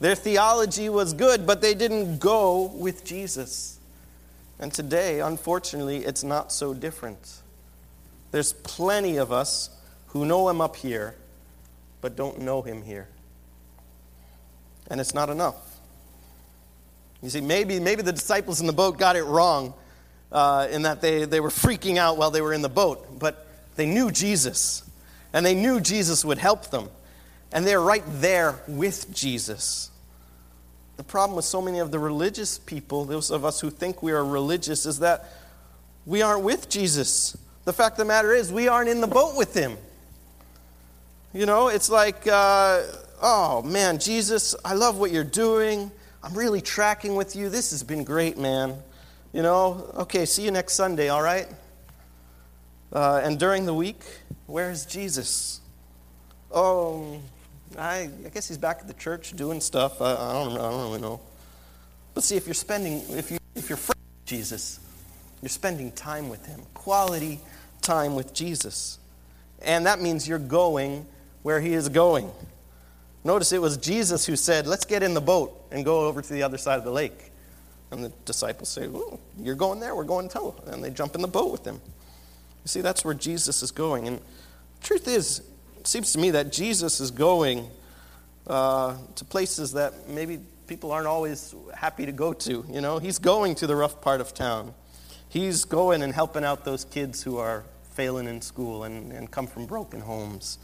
Their 0.00 0.14
theology 0.14 0.88
was 0.88 1.12
good, 1.12 1.46
but 1.46 1.60
they 1.60 1.74
didn't 1.74 2.18
go 2.18 2.72
with 2.74 3.04
Jesus. 3.04 3.78
And 4.58 4.72
today, 4.72 5.20
unfortunately, 5.20 5.98
it's 5.98 6.24
not 6.24 6.52
so 6.52 6.74
different. 6.74 7.40
There's 8.30 8.52
plenty 8.52 9.16
of 9.16 9.32
us 9.32 9.70
who 10.10 10.24
know 10.24 10.48
him 10.48 10.60
up 10.60 10.76
here, 10.76 11.14
but 12.00 12.16
don't 12.16 12.40
know 12.40 12.62
him 12.62 12.82
here. 12.82 13.08
And 14.88 15.00
it's 15.00 15.14
not 15.14 15.30
enough. 15.30 15.56
You 17.22 17.30
see, 17.30 17.40
maybe, 17.40 17.78
maybe 17.80 18.02
the 18.02 18.12
disciples 18.12 18.60
in 18.60 18.66
the 18.66 18.72
boat 18.72 18.98
got 18.98 19.16
it 19.16 19.24
wrong 19.24 19.74
uh, 20.32 20.68
in 20.70 20.82
that 20.82 21.00
they, 21.00 21.24
they 21.26 21.40
were 21.40 21.50
freaking 21.50 21.96
out 21.96 22.16
while 22.16 22.30
they 22.30 22.40
were 22.40 22.52
in 22.52 22.62
the 22.62 22.68
boat, 22.68 23.18
but 23.18 23.46
they 23.76 23.86
knew 23.86 24.10
Jesus, 24.10 24.82
and 25.32 25.44
they 25.44 25.54
knew 25.54 25.80
Jesus 25.80 26.24
would 26.24 26.38
help 26.38 26.70
them. 26.70 26.88
And 27.52 27.66
they're 27.66 27.80
right 27.80 28.04
there 28.06 28.60
with 28.66 29.12
Jesus. 29.12 29.90
The 30.96 31.04
problem 31.04 31.36
with 31.36 31.44
so 31.44 31.60
many 31.60 31.78
of 31.78 31.90
the 31.90 31.98
religious 31.98 32.58
people, 32.58 33.04
those 33.04 33.30
of 33.30 33.44
us 33.44 33.60
who 33.60 33.70
think 33.70 34.02
we 34.02 34.12
are 34.12 34.24
religious, 34.24 34.86
is 34.86 35.00
that 35.00 35.28
we 36.06 36.22
aren't 36.22 36.42
with 36.42 36.68
Jesus. 36.68 37.36
The 37.64 37.72
fact 37.72 37.94
of 37.94 37.98
the 37.98 38.04
matter 38.06 38.32
is, 38.32 38.52
we 38.52 38.68
aren't 38.68 38.88
in 38.88 39.00
the 39.00 39.06
boat 39.06 39.36
with 39.36 39.54
him. 39.54 39.76
You 41.32 41.46
know, 41.46 41.68
it's 41.68 41.88
like, 41.88 42.26
uh, 42.26 42.82
oh 43.22 43.62
man, 43.62 44.00
Jesus, 44.00 44.56
I 44.64 44.74
love 44.74 44.98
what 44.98 45.12
you're 45.12 45.22
doing. 45.22 45.92
I'm 46.24 46.34
really 46.34 46.60
tracking 46.60 47.14
with 47.14 47.36
you. 47.36 47.48
This 47.48 47.70
has 47.70 47.84
been 47.84 48.02
great, 48.02 48.36
man. 48.36 48.74
You 49.32 49.42
know, 49.42 49.92
okay, 49.94 50.26
see 50.26 50.42
you 50.42 50.50
next 50.50 50.72
Sunday, 50.72 51.08
all 51.08 51.22
right? 51.22 51.46
Uh, 52.92 53.20
and 53.22 53.38
during 53.38 53.64
the 53.64 53.72
week, 53.72 54.02
where's 54.46 54.84
Jesus? 54.84 55.60
Oh, 56.50 57.20
I, 57.78 58.10
I 58.26 58.28
guess 58.34 58.48
he's 58.48 58.58
back 58.58 58.78
at 58.80 58.88
the 58.88 58.94
church 58.94 59.30
doing 59.34 59.60
stuff. 59.60 60.02
I, 60.02 60.14
I, 60.14 60.32
don't, 60.32 60.52
I 60.54 60.68
don't 60.68 60.82
really 60.82 61.00
know. 61.00 61.20
But 62.12 62.24
see, 62.24 62.36
if 62.36 62.48
you're 62.48 62.54
spending, 62.54 63.04
if, 63.10 63.30
you, 63.30 63.38
if 63.54 63.68
you're 63.68 63.78
friends 63.78 64.00
with 64.18 64.26
Jesus, 64.26 64.80
you're 65.42 65.48
spending 65.48 65.92
time 65.92 66.28
with 66.28 66.44
him, 66.46 66.60
quality 66.74 67.38
time 67.82 68.16
with 68.16 68.34
Jesus. 68.34 68.98
And 69.62 69.86
that 69.86 70.00
means 70.00 70.26
you're 70.26 70.40
going 70.40 71.06
where 71.42 71.60
he 71.60 71.72
is 71.72 71.88
going. 71.88 72.30
Notice 73.22 73.52
it 73.52 73.60
was 73.60 73.76
Jesus 73.76 74.26
who 74.26 74.36
said, 74.36 74.66
Let's 74.66 74.84
get 74.84 75.02
in 75.02 75.14
the 75.14 75.20
boat 75.20 75.66
and 75.70 75.84
go 75.84 76.06
over 76.06 76.22
to 76.22 76.32
the 76.32 76.42
other 76.42 76.58
side 76.58 76.78
of 76.78 76.84
the 76.84 76.90
lake. 76.90 77.32
And 77.90 78.04
the 78.04 78.10
disciples 78.24 78.68
say, 78.68 78.88
You're 79.38 79.54
going 79.54 79.80
there, 79.80 79.94
we're 79.94 80.04
going 80.04 80.28
too. 80.28 80.54
And 80.66 80.82
they 80.82 80.90
jump 80.90 81.14
in 81.14 81.22
the 81.22 81.28
boat 81.28 81.52
with 81.52 81.64
him. 81.64 81.80
You 82.64 82.68
see, 82.68 82.80
that's 82.80 83.04
where 83.04 83.14
Jesus 83.14 83.62
is 83.62 83.70
going. 83.70 84.06
And 84.06 84.18
the 84.18 84.86
truth 84.86 85.08
is, 85.08 85.42
it 85.78 85.86
seems 85.86 86.12
to 86.12 86.18
me 86.18 86.30
that 86.32 86.52
Jesus 86.52 87.00
is 87.00 87.10
going 87.10 87.68
uh, 88.46 88.96
to 89.16 89.24
places 89.24 89.72
that 89.72 90.08
maybe 90.08 90.40
people 90.66 90.92
aren't 90.92 91.06
always 91.06 91.54
happy 91.74 92.06
to 92.06 92.12
go 92.12 92.32
to. 92.32 92.64
You 92.70 92.80
know, 92.80 92.98
he's 92.98 93.18
going 93.18 93.54
to 93.56 93.66
the 93.66 93.74
rough 93.74 94.00
part 94.00 94.20
of 94.20 94.34
town. 94.34 94.74
He's 95.28 95.64
going 95.64 96.02
and 96.02 96.12
helping 96.12 96.44
out 96.44 96.64
those 96.64 96.84
kids 96.84 97.22
who 97.22 97.38
are 97.38 97.64
failing 97.92 98.26
in 98.26 98.40
school 98.40 98.84
and, 98.84 99.12
and 99.12 99.30
come 99.30 99.46
from 99.46 99.66
broken 99.66 100.00
homes. 100.00 100.58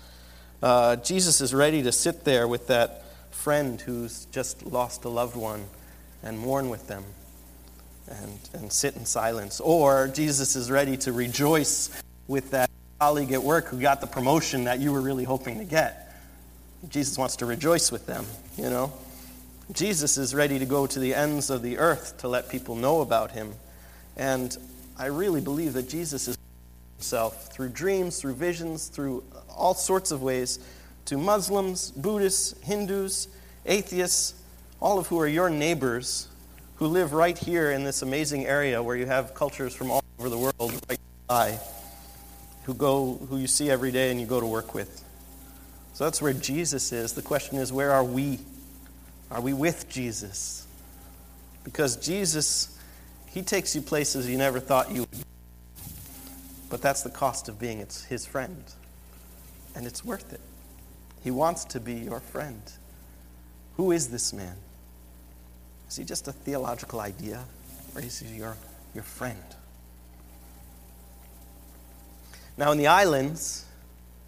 Uh, 0.66 0.96
Jesus 0.96 1.40
is 1.40 1.54
ready 1.54 1.84
to 1.84 1.92
sit 1.92 2.24
there 2.24 2.48
with 2.48 2.66
that 2.66 3.04
friend 3.30 3.80
who's 3.80 4.24
just 4.32 4.66
lost 4.66 5.04
a 5.04 5.08
loved 5.08 5.36
one 5.36 5.64
and 6.24 6.36
mourn 6.36 6.70
with 6.70 6.88
them 6.88 7.04
and, 8.08 8.40
and 8.52 8.72
sit 8.72 8.96
in 8.96 9.04
silence. 9.04 9.60
Or 9.60 10.08
Jesus 10.08 10.56
is 10.56 10.68
ready 10.68 10.96
to 10.96 11.12
rejoice 11.12 12.02
with 12.26 12.50
that 12.50 12.68
colleague 12.98 13.30
at 13.30 13.44
work 13.44 13.66
who 13.66 13.80
got 13.80 14.00
the 14.00 14.08
promotion 14.08 14.64
that 14.64 14.80
you 14.80 14.90
were 14.90 15.00
really 15.00 15.22
hoping 15.22 15.58
to 15.58 15.64
get. 15.64 16.12
Jesus 16.88 17.16
wants 17.16 17.36
to 17.36 17.46
rejoice 17.46 17.92
with 17.92 18.06
them, 18.06 18.26
you 18.56 18.68
know. 18.68 18.92
Jesus 19.72 20.18
is 20.18 20.34
ready 20.34 20.58
to 20.58 20.66
go 20.66 20.88
to 20.88 20.98
the 20.98 21.14
ends 21.14 21.48
of 21.48 21.62
the 21.62 21.78
earth 21.78 22.18
to 22.18 22.28
let 22.28 22.48
people 22.48 22.74
know 22.74 23.02
about 23.02 23.30
him. 23.30 23.54
And 24.16 24.58
I 24.98 25.06
really 25.06 25.40
believe 25.40 25.74
that 25.74 25.88
Jesus 25.88 26.26
is 26.26 26.35
himself 26.96 27.52
through 27.52 27.68
dreams, 27.68 28.20
through 28.20 28.34
visions, 28.34 28.88
through 28.88 29.22
all 29.48 29.74
sorts 29.74 30.10
of 30.10 30.22
ways 30.22 30.58
to 31.06 31.16
Muslims, 31.16 31.90
Buddhists, 31.92 32.54
Hindus, 32.62 33.28
atheists, 33.64 34.34
all 34.80 34.98
of 34.98 35.06
who 35.06 35.20
are 35.20 35.26
your 35.26 35.50
neighbors 35.50 36.28
who 36.76 36.86
live 36.86 37.12
right 37.12 37.36
here 37.38 37.70
in 37.70 37.84
this 37.84 38.02
amazing 38.02 38.44
area 38.46 38.82
where 38.82 38.96
you 38.96 39.06
have 39.06 39.34
cultures 39.34 39.74
from 39.74 39.90
all 39.90 40.02
over 40.18 40.28
the 40.28 40.38
world 40.38 40.72
right 40.88 40.98
by 41.26 41.58
who 42.64 42.74
go 42.74 43.14
who 43.28 43.38
you 43.38 43.46
see 43.46 43.70
every 43.70 43.90
day 43.90 44.10
and 44.10 44.20
you 44.20 44.26
go 44.26 44.40
to 44.40 44.46
work 44.46 44.74
with. 44.74 45.02
So 45.94 46.04
that's 46.04 46.20
where 46.20 46.34
Jesus 46.34 46.92
is. 46.92 47.12
The 47.14 47.22
question 47.22 47.56
is 47.58 47.72
where 47.72 47.92
are 47.92 48.04
we? 48.04 48.38
Are 49.30 49.40
we 49.40 49.54
with 49.54 49.88
Jesus? 49.88 50.66
Because 51.64 51.96
Jesus 51.96 52.76
he 53.26 53.42
takes 53.42 53.74
you 53.74 53.82
places 53.82 54.28
you 54.28 54.38
never 54.38 54.60
thought 54.60 54.90
you 54.90 55.00
would. 55.00 55.25
But 56.68 56.82
that's 56.82 57.02
the 57.02 57.10
cost 57.10 57.48
of 57.48 57.58
being 57.58 57.78
his 57.78 58.26
friend. 58.26 58.64
And 59.74 59.86
it's 59.86 60.04
worth 60.04 60.32
it. 60.32 60.40
He 61.22 61.30
wants 61.30 61.64
to 61.66 61.80
be 61.80 61.94
your 61.94 62.20
friend. 62.20 62.62
Who 63.76 63.92
is 63.92 64.08
this 64.08 64.32
man? 64.32 64.56
Is 65.88 65.96
he 65.96 66.04
just 66.04 66.28
a 66.28 66.32
theological 66.32 67.00
idea? 67.00 67.44
Or 67.94 68.00
is 68.00 68.18
he 68.18 68.36
your, 68.36 68.56
your 68.94 69.04
friend? 69.04 69.42
Now, 72.56 72.72
in 72.72 72.78
the 72.78 72.86
islands, 72.86 73.64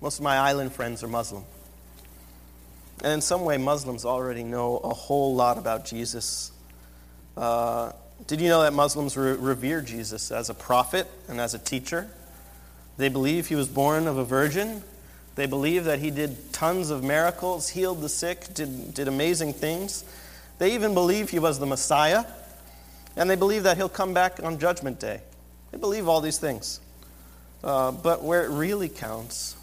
most 0.00 0.18
of 0.18 0.24
my 0.24 0.36
island 0.36 0.72
friends 0.72 1.02
are 1.02 1.08
Muslim. 1.08 1.44
And 3.02 3.12
in 3.12 3.20
some 3.20 3.44
way, 3.44 3.56
Muslims 3.58 4.04
already 4.04 4.44
know 4.44 4.78
a 4.78 4.92
whole 4.92 5.34
lot 5.34 5.56
about 5.56 5.86
Jesus. 5.86 6.52
Uh, 7.36 7.92
did 8.26 8.40
you 8.40 8.48
know 8.48 8.62
that 8.62 8.72
Muslims 8.72 9.16
re- 9.16 9.32
revere 9.32 9.80
Jesus 9.80 10.30
as 10.30 10.50
a 10.50 10.54
prophet 10.54 11.08
and 11.28 11.40
as 11.40 11.54
a 11.54 11.58
teacher? 11.58 12.10
They 12.98 13.08
believe 13.08 13.46
he 13.46 13.54
was 13.54 13.68
born 13.68 14.06
of 14.06 14.18
a 14.18 14.24
virgin. 14.24 14.82
They 15.36 15.46
believe 15.46 15.84
that 15.84 16.00
he 16.00 16.10
did 16.10 16.52
tons 16.52 16.90
of 16.90 17.04
miracles, 17.04 17.70
healed 17.70 18.02
the 18.02 18.08
sick, 18.08 18.52
did, 18.52 18.92
did 18.92 19.06
amazing 19.06 19.54
things. 19.54 20.04
They 20.58 20.74
even 20.74 20.94
believe 20.94 21.30
he 21.30 21.38
was 21.38 21.60
the 21.60 21.66
Messiah. 21.66 22.24
And 23.16 23.30
they 23.30 23.36
believe 23.36 23.62
that 23.62 23.76
he'll 23.76 23.88
come 23.88 24.12
back 24.12 24.42
on 24.42 24.58
Judgment 24.58 24.98
Day. 24.98 25.20
They 25.70 25.78
believe 25.78 26.08
all 26.08 26.20
these 26.20 26.38
things. 26.38 26.80
Uh, 27.62 27.92
but 27.92 28.22
where 28.22 28.44
it 28.44 28.50
really 28.50 28.88
counts, 28.88 29.56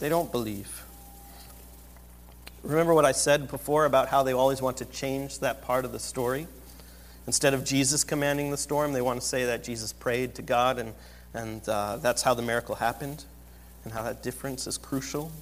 they 0.00 0.08
don't 0.08 0.30
believe. 0.30 0.84
Remember 2.64 2.94
what 2.94 3.04
I 3.04 3.12
said 3.12 3.48
before 3.48 3.84
about 3.84 4.08
how 4.08 4.22
they 4.24 4.32
always 4.32 4.60
want 4.60 4.76
to 4.78 4.84
change 4.86 5.38
that 5.38 5.62
part 5.62 5.84
of 5.84 5.92
the 5.92 5.98
story? 5.98 6.46
Instead 7.28 7.54
of 7.54 7.64
Jesus 7.64 8.02
commanding 8.02 8.50
the 8.50 8.56
storm, 8.56 8.92
they 8.92 9.00
want 9.00 9.20
to 9.20 9.26
say 9.26 9.44
that 9.44 9.62
Jesus 9.62 9.92
prayed 9.92 10.34
to 10.36 10.42
God 10.42 10.78
and, 10.78 10.94
and 11.34 11.66
uh, 11.68 11.96
that's 11.96 12.22
how 12.22 12.34
the 12.34 12.42
miracle 12.42 12.74
happened 12.74 13.24
and 13.84 13.92
how 13.92 14.02
that 14.02 14.22
difference 14.22 14.66
is 14.66 14.78
crucial. 14.78 15.32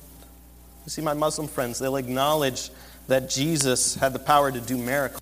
You 0.84 0.90
see, 0.90 1.02
my 1.02 1.14
Muslim 1.14 1.48
friends, 1.48 1.78
they'll 1.78 1.96
acknowledge 1.96 2.70
that 3.08 3.28
Jesus 3.28 3.94
had 3.96 4.12
the 4.12 4.18
power 4.18 4.50
to 4.52 4.60
do 4.60 4.78
miracles, 4.78 5.20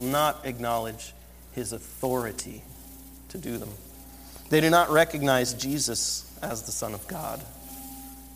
not 0.00 0.46
acknowledge 0.46 1.12
his 1.52 1.72
authority 1.72 2.62
to 3.28 3.38
do 3.38 3.58
them. 3.58 3.70
They 4.48 4.60
do 4.60 4.70
not 4.70 4.90
recognize 4.90 5.54
Jesus 5.54 6.32
as 6.42 6.62
the 6.62 6.72
Son 6.72 6.94
of 6.94 7.06
God. 7.08 7.42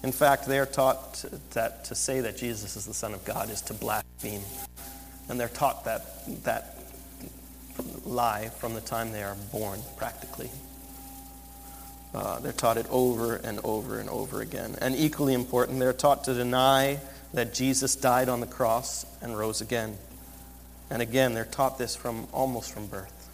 In 0.02 0.12
fact, 0.12 0.46
they 0.46 0.58
are 0.58 0.66
taught 0.66 1.24
that 1.50 1.84
to 1.84 1.94
say 1.94 2.20
that 2.20 2.36
Jesus 2.36 2.76
is 2.76 2.86
the 2.86 2.94
Son 2.94 3.14
of 3.14 3.24
God 3.24 3.50
is 3.50 3.60
to 3.62 3.74
blaspheme. 3.74 4.42
And 5.28 5.38
they're 5.38 5.48
taught 5.48 5.84
that, 5.84 6.42
that 6.44 6.78
lie 8.04 8.48
from 8.48 8.74
the 8.74 8.80
time 8.80 9.12
they 9.12 9.22
are 9.22 9.36
born, 9.52 9.80
practically. 9.96 10.50
Uh, 12.14 12.40
they're 12.40 12.52
taught 12.52 12.76
it 12.76 12.86
over 12.90 13.36
and 13.36 13.60
over 13.62 13.98
and 13.98 14.08
over 14.08 14.40
again. 14.40 14.76
And 14.80 14.96
equally 14.96 15.34
important, 15.34 15.78
they're 15.78 15.92
taught 15.92 16.24
to 16.24 16.34
deny 16.34 16.98
that 17.32 17.54
Jesus 17.54 17.94
died 17.94 18.28
on 18.28 18.40
the 18.40 18.46
cross 18.46 19.06
and 19.22 19.38
rose 19.38 19.60
again. 19.60 19.96
And 20.90 21.00
again, 21.00 21.34
they're 21.34 21.44
taught 21.44 21.78
this 21.78 21.94
from 21.94 22.26
almost 22.32 22.72
from 22.72 22.86
birth. 22.86 23.28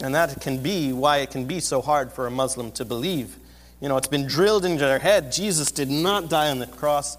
And 0.00 0.14
that 0.14 0.40
can 0.40 0.62
be 0.62 0.92
why 0.92 1.18
it 1.18 1.30
can 1.30 1.44
be 1.44 1.60
so 1.60 1.82
hard 1.82 2.12
for 2.12 2.26
a 2.26 2.30
Muslim 2.30 2.72
to 2.72 2.84
believe. 2.86 3.36
You 3.80 3.88
know, 3.88 3.98
it's 3.98 4.08
been 4.08 4.26
drilled 4.26 4.64
into 4.64 4.84
their 4.84 4.98
head 4.98 5.32
Jesus 5.32 5.70
did 5.70 5.90
not 5.90 6.30
die 6.30 6.50
on 6.50 6.58
the 6.58 6.66
cross. 6.66 7.18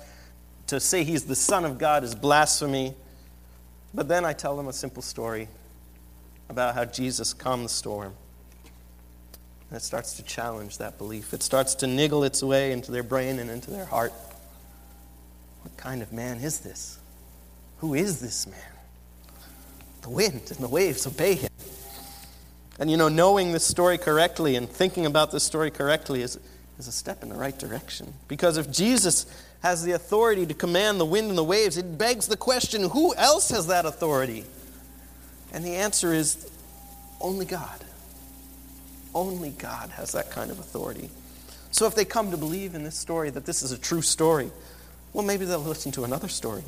To 0.68 0.80
say 0.80 1.04
he's 1.04 1.26
the 1.26 1.36
Son 1.36 1.66
of 1.66 1.78
God 1.78 2.04
is 2.04 2.16
blasphemy. 2.16 2.96
But 3.94 4.08
then 4.08 4.26
I 4.26 4.34
tell 4.34 4.58
them 4.58 4.68
a 4.68 4.74
simple 4.74 5.04
story 5.04 5.48
about 6.50 6.74
how 6.74 6.86
Jesus 6.86 7.34
calmed 7.34 7.66
the 7.66 7.70
storm. 7.70 8.16
It 9.74 9.82
starts 9.82 10.14
to 10.18 10.24
challenge 10.24 10.78
that 10.78 10.98
belief. 10.98 11.34
It 11.34 11.42
starts 11.42 11.76
to 11.76 11.88
niggle 11.88 12.24
its 12.24 12.44
way 12.44 12.72
into 12.72 12.92
their 12.92 13.04
brain 13.04 13.40
and 13.40 13.50
into 13.50 13.72
their 13.72 13.86
heart. 13.86 14.14
What 15.62 15.76
kind 15.78 16.02
of 16.02 16.14
man 16.14 16.38
is 16.38 16.60
this? 16.60 17.00
Who 17.78 17.94
is 17.94 18.20
this 18.20 18.46
man? 18.46 18.60
The 20.04 20.10
wind 20.10 20.42
and 20.50 20.60
the 20.60 20.68
waves 20.68 21.08
obey 21.08 21.36
him. 21.36 21.50
And 22.80 22.92
you 22.92 22.98
know, 22.98 23.08
knowing 23.08 23.52
this 23.52 23.66
story 23.66 23.98
correctly 23.98 24.56
and 24.56 24.70
thinking 24.70 25.06
about 25.06 25.32
this 25.32 25.44
story 25.44 25.72
correctly 25.72 26.22
is, 26.22 26.40
is 26.78 26.88
a 26.88 26.92
step 26.92 27.24
in 27.24 27.30
the 27.30 27.36
right 27.36 27.58
direction. 27.58 28.14
Because 28.28 28.58
if 28.58 28.72
Jesus 28.72 29.26
has 29.62 29.84
the 29.84 29.94
authority 29.94 30.46
to 30.46 30.54
command 30.54 31.00
the 31.00 31.06
wind 31.06 31.30
and 31.30 31.38
the 31.38 31.44
waves, 31.44 31.78
it 31.78 31.98
begs 31.98 32.28
the 32.28 32.38
question 32.38 32.90
who 32.90 33.16
else 33.16 33.50
has 33.50 33.68
that 33.68 33.86
authority? 33.86 34.44
And 35.54 35.64
the 35.64 35.76
answer 35.76 36.14
is 36.14 36.52
only 37.22 37.46
God. 37.46 37.84
Only 39.14 39.52
God 39.52 39.92
has 39.92 40.12
that 40.14 40.32
kind 40.32 40.52
of 40.52 40.60
authority. 40.60 41.10
So 41.72 41.88
if 41.88 41.96
they 41.96 42.06
come 42.06 42.32
to 42.32 42.38
believe 42.38 42.76
in 42.76 42.84
this 42.84 42.96
story 42.96 43.30
that 43.32 43.46
this 43.46 43.64
is 43.64 43.72
a 43.72 43.78
true 43.78 44.02
story, 44.02 44.52
well, 45.12 45.26
maybe 45.26 45.46
they'll 45.46 45.60
listen 45.60 45.92
to 45.94 46.04
another 46.04 46.28
story 46.28 46.64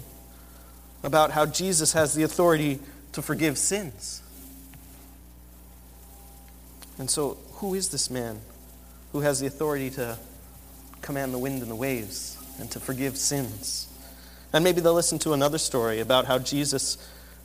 about 1.04 1.32
how 1.32 1.46
Jesus 1.46 1.94
has 1.94 2.14
the 2.14 2.24
authority 2.24 2.80
to 3.12 3.22
forgive 3.22 3.58
sins. 3.58 4.22
And 6.98 7.10
so, 7.10 7.38
who 7.54 7.74
is 7.74 7.90
this 7.90 8.10
man 8.10 8.40
who 9.12 9.22
has 9.22 9.40
the 9.40 9.48
authority 9.48 9.90
to 9.92 10.18
command 11.02 11.34
the 11.34 11.40
wind 11.40 11.62
and 11.62 11.70
the 11.70 11.76
waves 11.76 12.38
and 12.60 12.70
to 12.72 12.80
forgive 12.80 13.18
sins? 13.18 13.88
And 14.54 14.64
maybe 14.64 14.82
they'll 14.82 14.94
listen 14.94 15.20
to 15.20 15.34
another 15.34 15.58
story 15.58 16.00
about 16.00 16.26
how 16.26 16.40
Jesus, 16.40 16.98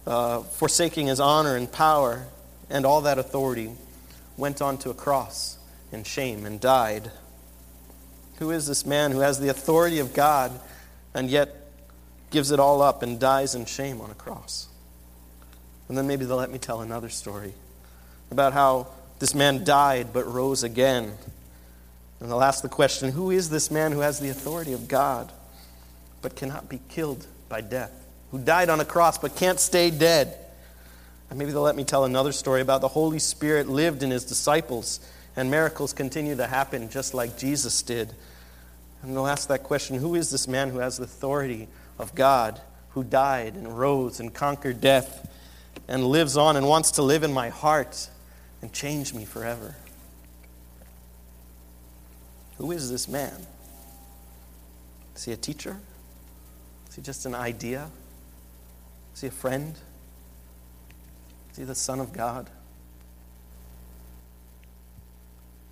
uh, 0.06 0.40
forsaking 0.40 1.08
his 1.08 1.18
honor 1.18 1.56
and 1.56 1.70
power 1.70 2.26
and 2.68 2.86
all 2.86 3.00
that 3.02 3.18
authority, 3.18 3.72
went 4.40 4.62
onto 4.62 4.90
a 4.90 4.94
cross 4.94 5.58
in 5.92 6.02
shame 6.02 6.46
and 6.46 6.60
died. 6.60 7.10
Who 8.38 8.50
is 8.50 8.66
this 8.66 8.86
man 8.86 9.12
who 9.12 9.20
has 9.20 9.38
the 9.38 9.50
authority 9.50 9.98
of 9.98 10.14
God 10.14 10.58
and 11.14 11.28
yet 11.28 11.54
gives 12.30 12.50
it 12.50 12.58
all 12.58 12.80
up 12.80 13.02
and 13.02 13.20
dies 13.20 13.54
in 13.54 13.66
shame 13.66 14.00
on 14.00 14.10
a 14.10 14.14
cross? 14.14 14.68
And 15.88 15.98
then 15.98 16.06
maybe 16.06 16.24
they'll 16.24 16.38
let 16.38 16.50
me 16.50 16.58
tell 16.58 16.80
another 16.80 17.10
story 17.10 17.52
about 18.30 18.52
how 18.52 18.88
this 19.18 19.34
man 19.34 19.62
died 19.62 20.12
but 20.12 20.26
rose 20.26 20.62
again. 20.62 21.12
And 22.20 22.30
they'll 22.30 22.42
ask 22.42 22.62
the 22.62 22.68
question 22.68 23.12
who 23.12 23.30
is 23.30 23.50
this 23.50 23.70
man 23.70 23.92
who 23.92 24.00
has 24.00 24.20
the 24.20 24.30
authority 24.30 24.72
of 24.72 24.88
God 24.88 25.30
but 26.22 26.34
cannot 26.34 26.68
be 26.68 26.80
killed 26.88 27.26
by 27.48 27.60
death? 27.60 27.92
Who 28.30 28.38
died 28.38 28.70
on 28.70 28.80
a 28.80 28.84
cross 28.84 29.18
but 29.18 29.36
can't 29.36 29.60
stay 29.60 29.90
dead? 29.90 30.38
And 31.30 31.38
maybe 31.38 31.52
they'll 31.52 31.62
let 31.62 31.76
me 31.76 31.84
tell 31.84 32.04
another 32.04 32.32
story 32.32 32.60
about 32.60 32.80
the 32.80 32.88
Holy 32.88 33.18
Spirit 33.18 33.68
lived 33.68 34.02
in 34.02 34.10
his 34.10 34.24
disciples 34.24 35.00
and 35.36 35.50
miracles 35.50 35.92
continue 35.92 36.36
to 36.36 36.46
happen 36.46 36.90
just 36.90 37.14
like 37.14 37.38
Jesus 37.38 37.80
did. 37.82 38.12
And 39.02 39.16
they'll 39.16 39.26
ask 39.26 39.48
that 39.48 39.62
question 39.62 39.96
who 39.96 40.14
is 40.16 40.30
this 40.30 40.48
man 40.48 40.70
who 40.70 40.78
has 40.78 40.98
the 40.98 41.04
authority 41.04 41.68
of 41.98 42.14
God, 42.14 42.60
who 42.90 43.04
died 43.04 43.54
and 43.54 43.78
rose 43.78 44.20
and 44.20 44.34
conquered 44.34 44.80
death 44.80 45.30
and 45.88 46.04
lives 46.04 46.36
on 46.36 46.56
and 46.56 46.68
wants 46.68 46.90
to 46.92 47.02
live 47.02 47.22
in 47.22 47.32
my 47.32 47.48
heart? 47.48 48.10
and 48.62 48.72
change 48.72 49.14
me 49.14 49.24
forever. 49.24 49.74
Who 52.58 52.72
is 52.72 52.90
this 52.90 53.08
man? 53.08 53.46
Is 55.16 55.24
he 55.24 55.32
a 55.32 55.36
teacher? 55.36 55.78
Is 56.88 56.96
he 56.96 57.02
just 57.02 57.24
an 57.26 57.34
idea? 57.34 57.88
Is 59.14 59.22
he 59.22 59.28
a 59.28 59.30
friend? 59.30 59.74
Is 61.52 61.56
he 61.56 61.64
the 61.64 61.74
Son 61.74 62.00
of 62.00 62.12
God? 62.12 62.48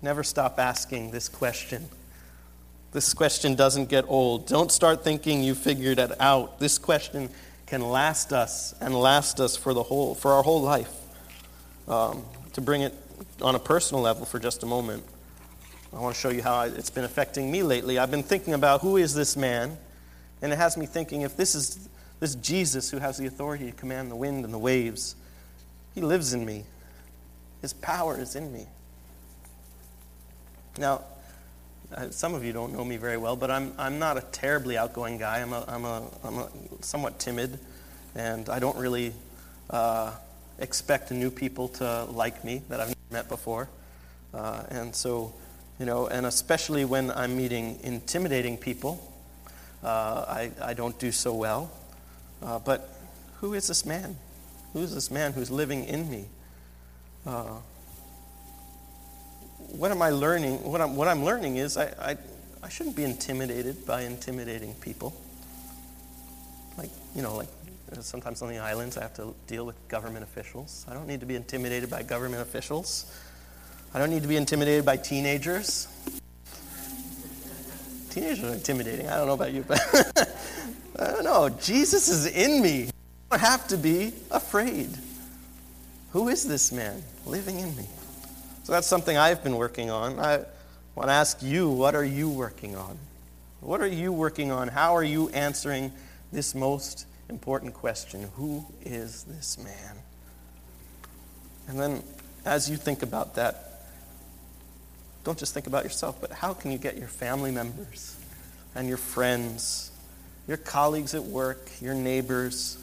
Never 0.01 0.23
stop 0.23 0.59
asking 0.59 1.11
this 1.11 1.27
question. 1.27 1.89
This 2.91 3.13
question 3.13 3.55
doesn't 3.55 3.89
get 3.89 4.05
old. 4.07 4.47
Don't 4.47 4.71
start 4.71 5.03
thinking 5.03 5.43
you 5.43 5.53
figured 5.53 5.99
it 5.99 6.19
out. 6.19 6.59
This 6.59 6.77
question 6.77 7.29
can 7.65 7.81
last 7.81 8.33
us 8.33 8.73
and 8.81 8.95
last 8.95 9.39
us 9.39 9.55
for 9.55 9.73
the 9.73 9.83
whole 9.83 10.15
for 10.15 10.31
our 10.31 10.41
whole 10.41 10.61
life. 10.61 10.91
Um, 11.87 12.23
to 12.53 12.61
bring 12.61 12.81
it 12.81 12.93
on 13.41 13.55
a 13.55 13.59
personal 13.59 14.01
level 14.01 14.25
for 14.25 14.39
just 14.39 14.63
a 14.63 14.65
moment, 14.65 15.03
I 15.93 15.99
want 15.99 16.15
to 16.15 16.21
show 16.21 16.29
you 16.29 16.41
how 16.41 16.61
it's 16.61 16.89
been 16.89 17.03
affecting 17.03 17.51
me 17.51 17.61
lately. 17.61 17.99
I've 17.99 18.11
been 18.11 18.23
thinking 18.23 18.53
about 18.53 18.81
who 18.81 18.97
is 18.97 19.13
this 19.13 19.37
man, 19.37 19.77
and 20.41 20.51
it 20.51 20.55
has 20.55 20.77
me 20.77 20.85
thinking 20.85 21.21
if 21.21 21.37
this 21.37 21.55
is 21.55 21.89
this 22.19 22.35
Jesus 22.35 22.89
who 22.89 22.97
has 22.97 23.17
the 23.17 23.27
authority 23.27 23.67
to 23.67 23.71
command 23.71 24.09
the 24.09 24.15
wind 24.15 24.45
and 24.45 24.53
the 24.53 24.59
waves, 24.59 25.15
he 25.95 26.01
lives 26.01 26.33
in 26.33 26.45
me. 26.45 26.63
His 27.61 27.73
power 27.73 28.19
is 28.19 28.35
in 28.35 28.51
me. 28.53 28.67
Now, 30.77 31.01
uh, 31.93 32.09
some 32.09 32.35
of 32.35 32.43
you 32.43 32.53
don't 32.53 32.71
know 32.71 32.85
me 32.85 32.97
very 32.97 33.17
well, 33.17 33.35
but 33.35 33.49
I'm, 33.49 33.73
I'm 33.77 33.99
not 33.99 34.17
a 34.17 34.21
terribly 34.21 34.77
outgoing 34.77 35.17
guy. 35.17 35.39
I'm, 35.39 35.53
a, 35.53 35.65
I'm, 35.67 35.85
a, 35.85 36.03
I'm 36.23 36.37
a 36.37 36.49
somewhat 36.81 37.19
timid, 37.19 37.59
and 38.15 38.47
I 38.47 38.59
don't 38.59 38.77
really 38.77 39.13
uh, 39.69 40.13
expect 40.59 41.11
new 41.11 41.31
people 41.31 41.67
to 41.69 42.05
like 42.05 42.43
me 42.43 42.61
that 42.69 42.79
I've 42.79 42.89
never 42.89 42.99
met 43.11 43.29
before. 43.29 43.69
Uh, 44.33 44.63
and 44.69 44.95
so, 44.95 45.33
you 45.79 45.85
know, 45.85 46.07
and 46.07 46.25
especially 46.25 46.85
when 46.85 47.11
I'm 47.11 47.35
meeting 47.35 47.79
intimidating 47.83 48.57
people, 48.57 49.03
uh, 49.83 50.25
I, 50.27 50.51
I 50.61 50.73
don't 50.75 50.97
do 50.99 51.11
so 51.11 51.33
well. 51.33 51.71
Uh, 52.41 52.59
but 52.59 52.89
who 53.37 53.53
is 53.53 53.67
this 53.67 53.85
man? 53.85 54.15
Who 54.73 54.79
is 54.79 54.93
this 54.93 55.09
man 55.09 55.33
who's 55.33 55.49
living 55.49 55.85
in 55.85 56.09
me? 56.09 56.25
Uh, 57.25 57.57
what 59.57 59.91
am 59.91 60.01
I 60.01 60.09
learning? 60.09 60.63
What 60.63 60.81
I'm, 60.81 60.95
what 60.95 61.07
I'm 61.07 61.23
learning 61.23 61.57
is 61.57 61.77
I, 61.77 61.85
I, 61.99 62.17
I 62.63 62.69
shouldn't 62.69 62.95
be 62.95 63.03
intimidated 63.03 63.85
by 63.85 64.03
intimidating 64.03 64.73
people. 64.75 65.15
Like, 66.77 66.89
you 67.15 67.21
know, 67.21 67.35
like 67.35 67.49
Sometimes 68.01 68.41
on 68.41 68.49
the 68.49 68.59
islands, 68.59 68.97
I 68.97 69.01
have 69.01 69.15
to 69.15 69.33
deal 69.47 69.65
with 69.65 69.75
government 69.87 70.23
officials. 70.23 70.85
I 70.87 70.93
don't 70.93 71.07
need 71.07 71.19
to 71.21 71.25
be 71.25 71.35
intimidated 71.35 71.89
by 71.89 72.03
government 72.03 72.41
officials. 72.41 73.11
I 73.93 73.99
don't 73.99 74.11
need 74.11 74.21
to 74.21 74.27
be 74.27 74.37
intimidated 74.37 74.85
by 74.85 74.97
teenagers. 74.97 75.87
Teenagers 78.11 78.43
are 78.43 78.53
intimidating. 78.53 79.07
I 79.07 79.17
don't 79.17 79.27
know 79.27 79.33
about 79.33 79.53
you, 79.53 79.63
but 79.67 79.79
I 80.99 81.05
don't 81.07 81.23
know. 81.23 81.49
Jesus 81.49 82.09
is 82.09 82.27
in 82.27 82.61
me. 82.61 82.89
Don't 83.29 83.39
have 83.41 83.67
to 83.67 83.77
be 83.77 84.13
afraid. 84.31 84.89
Who 86.11 86.29
is 86.29 86.47
this 86.47 86.71
man 86.71 87.03
living 87.27 87.59
in 87.59 87.75
me? 87.75 87.85
So 88.63 88.71
that's 88.71 88.87
something 88.87 89.17
I've 89.17 89.43
been 89.43 89.55
working 89.55 89.91
on. 89.91 90.19
I 90.19 90.45
want 90.95 91.09
to 91.09 91.13
ask 91.13 91.41
you, 91.43 91.69
what 91.69 91.93
are 91.93 92.03
you 92.03 92.29
working 92.29 92.75
on? 92.75 92.97
What 93.61 93.81
are 93.81 93.87
you 93.87 94.11
working 94.11 94.51
on? 94.51 94.67
How 94.67 94.95
are 94.95 95.03
you 95.03 95.29
answering 95.29 95.91
this 96.31 96.55
most 96.55 97.05
important 97.29 97.73
question 97.73 98.29
Who 98.35 98.65
is 98.81 99.23
this 99.23 99.57
man? 99.57 99.97
And 101.67 101.79
then, 101.79 102.03
as 102.45 102.67
you 102.67 102.77
think 102.77 103.03
about 103.03 103.35
that, 103.35 103.83
don't 105.23 105.37
just 105.37 105.53
think 105.53 105.67
about 105.67 105.83
yourself, 105.83 106.19
but 106.19 106.31
how 106.31 106.53
can 106.55 106.71
you 106.71 106.79
get 106.79 106.97
your 106.97 107.07
family 107.07 107.51
members 107.51 108.15
and 108.73 108.87
your 108.87 108.97
friends, 108.97 109.91
your 110.47 110.57
colleagues 110.57 111.13
at 111.13 111.23
work, 111.23 111.69
your 111.79 111.93
neighbors, 111.93 112.77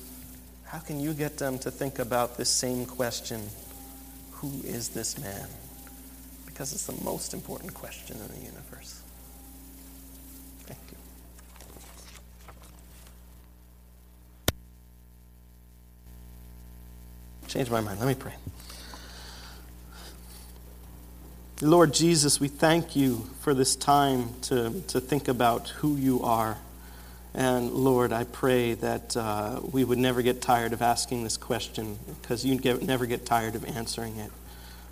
how 0.67 0.79
can 0.79 1.01
you 1.01 1.15
get 1.15 1.39
them 1.39 1.59
to 1.61 1.71
think 1.71 1.99
about 1.99 2.37
this 2.37 2.51
same 2.51 2.87
question 2.87 3.49
Who 4.33 4.51
is 4.65 4.91
this 4.91 5.19
man? 5.19 5.49
Because 6.45 6.73
it's 6.73 6.87
the 6.87 7.05
most 7.05 7.35
important 7.35 7.73
question 7.73 8.17
in 8.17 8.29
the 8.29 8.47
universe. 8.47 9.03
Thank 10.65 10.81
you. 10.91 10.97
Change 17.47 17.71
my 17.71 17.81
mind. 17.81 18.01
Let 18.01 18.09
me 18.09 18.15
pray. 18.15 18.35
Lord 21.63 21.95
Jesus, 21.95 22.39
we 22.39 22.49
thank 22.49 22.95
you 22.95 23.31
for 23.41 23.55
this 23.55 23.77
time 23.77 24.35
to, 24.43 24.83
to 24.89 25.01
think 25.01 25.29
about 25.29 25.71
who 25.71 25.97
you 25.97 26.23
are 26.23 26.59
And 27.37 27.71
Lord, 27.71 28.15
I 28.15 28.25
pray 28.25 28.73
that 28.75 29.15
uh, 29.15 29.61
we 29.71 29.85
would 29.85 29.99
never 29.99 30.23
get 30.23 30.41
tired 30.41 30.73
of 30.73 30.81
asking 30.81 31.23
this 31.23 31.37
question 31.37 31.99
because 32.23 32.47
you 32.47 32.57
get, 32.57 32.83
never 32.83 33.05
get 33.05 33.27
tired 33.27 33.55
of 33.55 33.65
answering 33.77 34.17
it. 34.17 34.33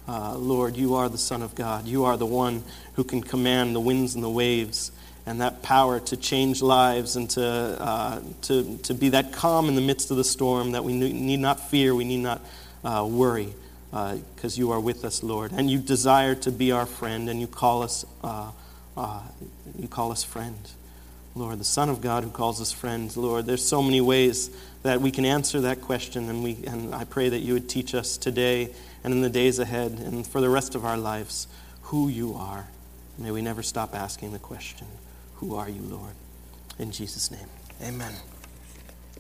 Uh, 0.06 0.36
Lord, 0.36 0.76
you 0.76 0.94
are 0.96 1.08
the 1.08 1.16
Son 1.16 1.40
of 1.40 1.54
God. 1.54 1.86
You 1.86 2.04
are 2.04 2.18
the 2.18 2.26
one 2.26 2.62
who 2.96 3.04
can 3.04 3.22
command 3.22 3.74
the 3.74 3.80
winds 3.80 4.14
and 4.14 4.22
the 4.22 4.28
waves 4.28 4.92
and 5.24 5.40
that 5.40 5.62
power 5.62 5.98
to 6.00 6.18
change 6.18 6.60
lives 6.60 7.16
and 7.16 7.30
to, 7.30 7.42
uh, 7.42 8.20
to, 8.42 8.76
to 8.76 8.92
be 8.92 9.08
that 9.08 9.32
calm 9.32 9.70
in 9.70 9.74
the 9.74 9.80
midst 9.80 10.10
of 10.10 10.18
the 10.18 10.24
storm 10.24 10.72
that 10.72 10.84
we 10.84 10.92
need 10.92 11.40
not 11.40 11.70
fear, 11.70 11.94
we 11.94 12.04
need 12.04 12.18
not 12.18 12.42
uh, 12.84 13.08
worry, 13.10 13.54
because 13.90 14.58
uh, 14.58 14.60
you 14.60 14.70
are 14.70 14.80
with 14.80 15.02
us, 15.06 15.22
Lord. 15.22 15.52
And 15.52 15.70
you 15.70 15.78
desire 15.78 16.34
to 16.34 16.52
be 16.52 16.72
our 16.72 16.84
friend, 16.84 17.30
and 17.30 17.40
you 17.40 17.46
call 17.46 17.82
us, 17.82 18.04
uh, 18.22 18.50
uh, 18.98 19.22
you 19.78 19.88
call 19.88 20.12
us 20.12 20.22
friend. 20.22 20.58
Lord, 21.36 21.58
the 21.58 21.64
Son 21.64 21.88
of 21.88 22.00
God 22.00 22.22
who 22.22 22.30
calls 22.30 22.60
us 22.60 22.70
friends, 22.70 23.16
Lord. 23.16 23.46
There's 23.46 23.66
so 23.66 23.82
many 23.82 24.00
ways 24.00 24.50
that 24.84 25.00
we 25.00 25.10
can 25.10 25.24
answer 25.24 25.60
that 25.62 25.80
question, 25.80 26.28
and, 26.28 26.44
we, 26.44 26.58
and 26.66 26.94
I 26.94 27.04
pray 27.04 27.28
that 27.28 27.40
you 27.40 27.54
would 27.54 27.68
teach 27.68 27.94
us 27.94 28.16
today 28.16 28.72
and 29.02 29.12
in 29.12 29.20
the 29.20 29.30
days 29.30 29.58
ahead 29.58 29.92
and 29.92 30.24
for 30.24 30.40
the 30.40 30.48
rest 30.48 30.74
of 30.74 30.84
our 30.84 30.96
lives 30.96 31.48
who 31.82 32.08
you 32.08 32.34
are. 32.34 32.68
May 33.18 33.32
we 33.32 33.42
never 33.42 33.62
stop 33.62 33.94
asking 33.94 34.32
the 34.32 34.38
question. 34.38 34.86
Who 35.36 35.56
are 35.56 35.68
you, 35.68 35.82
Lord? 35.82 36.14
In 36.78 36.92
Jesus' 36.92 37.30
name, 37.30 37.48
amen. 37.82 38.14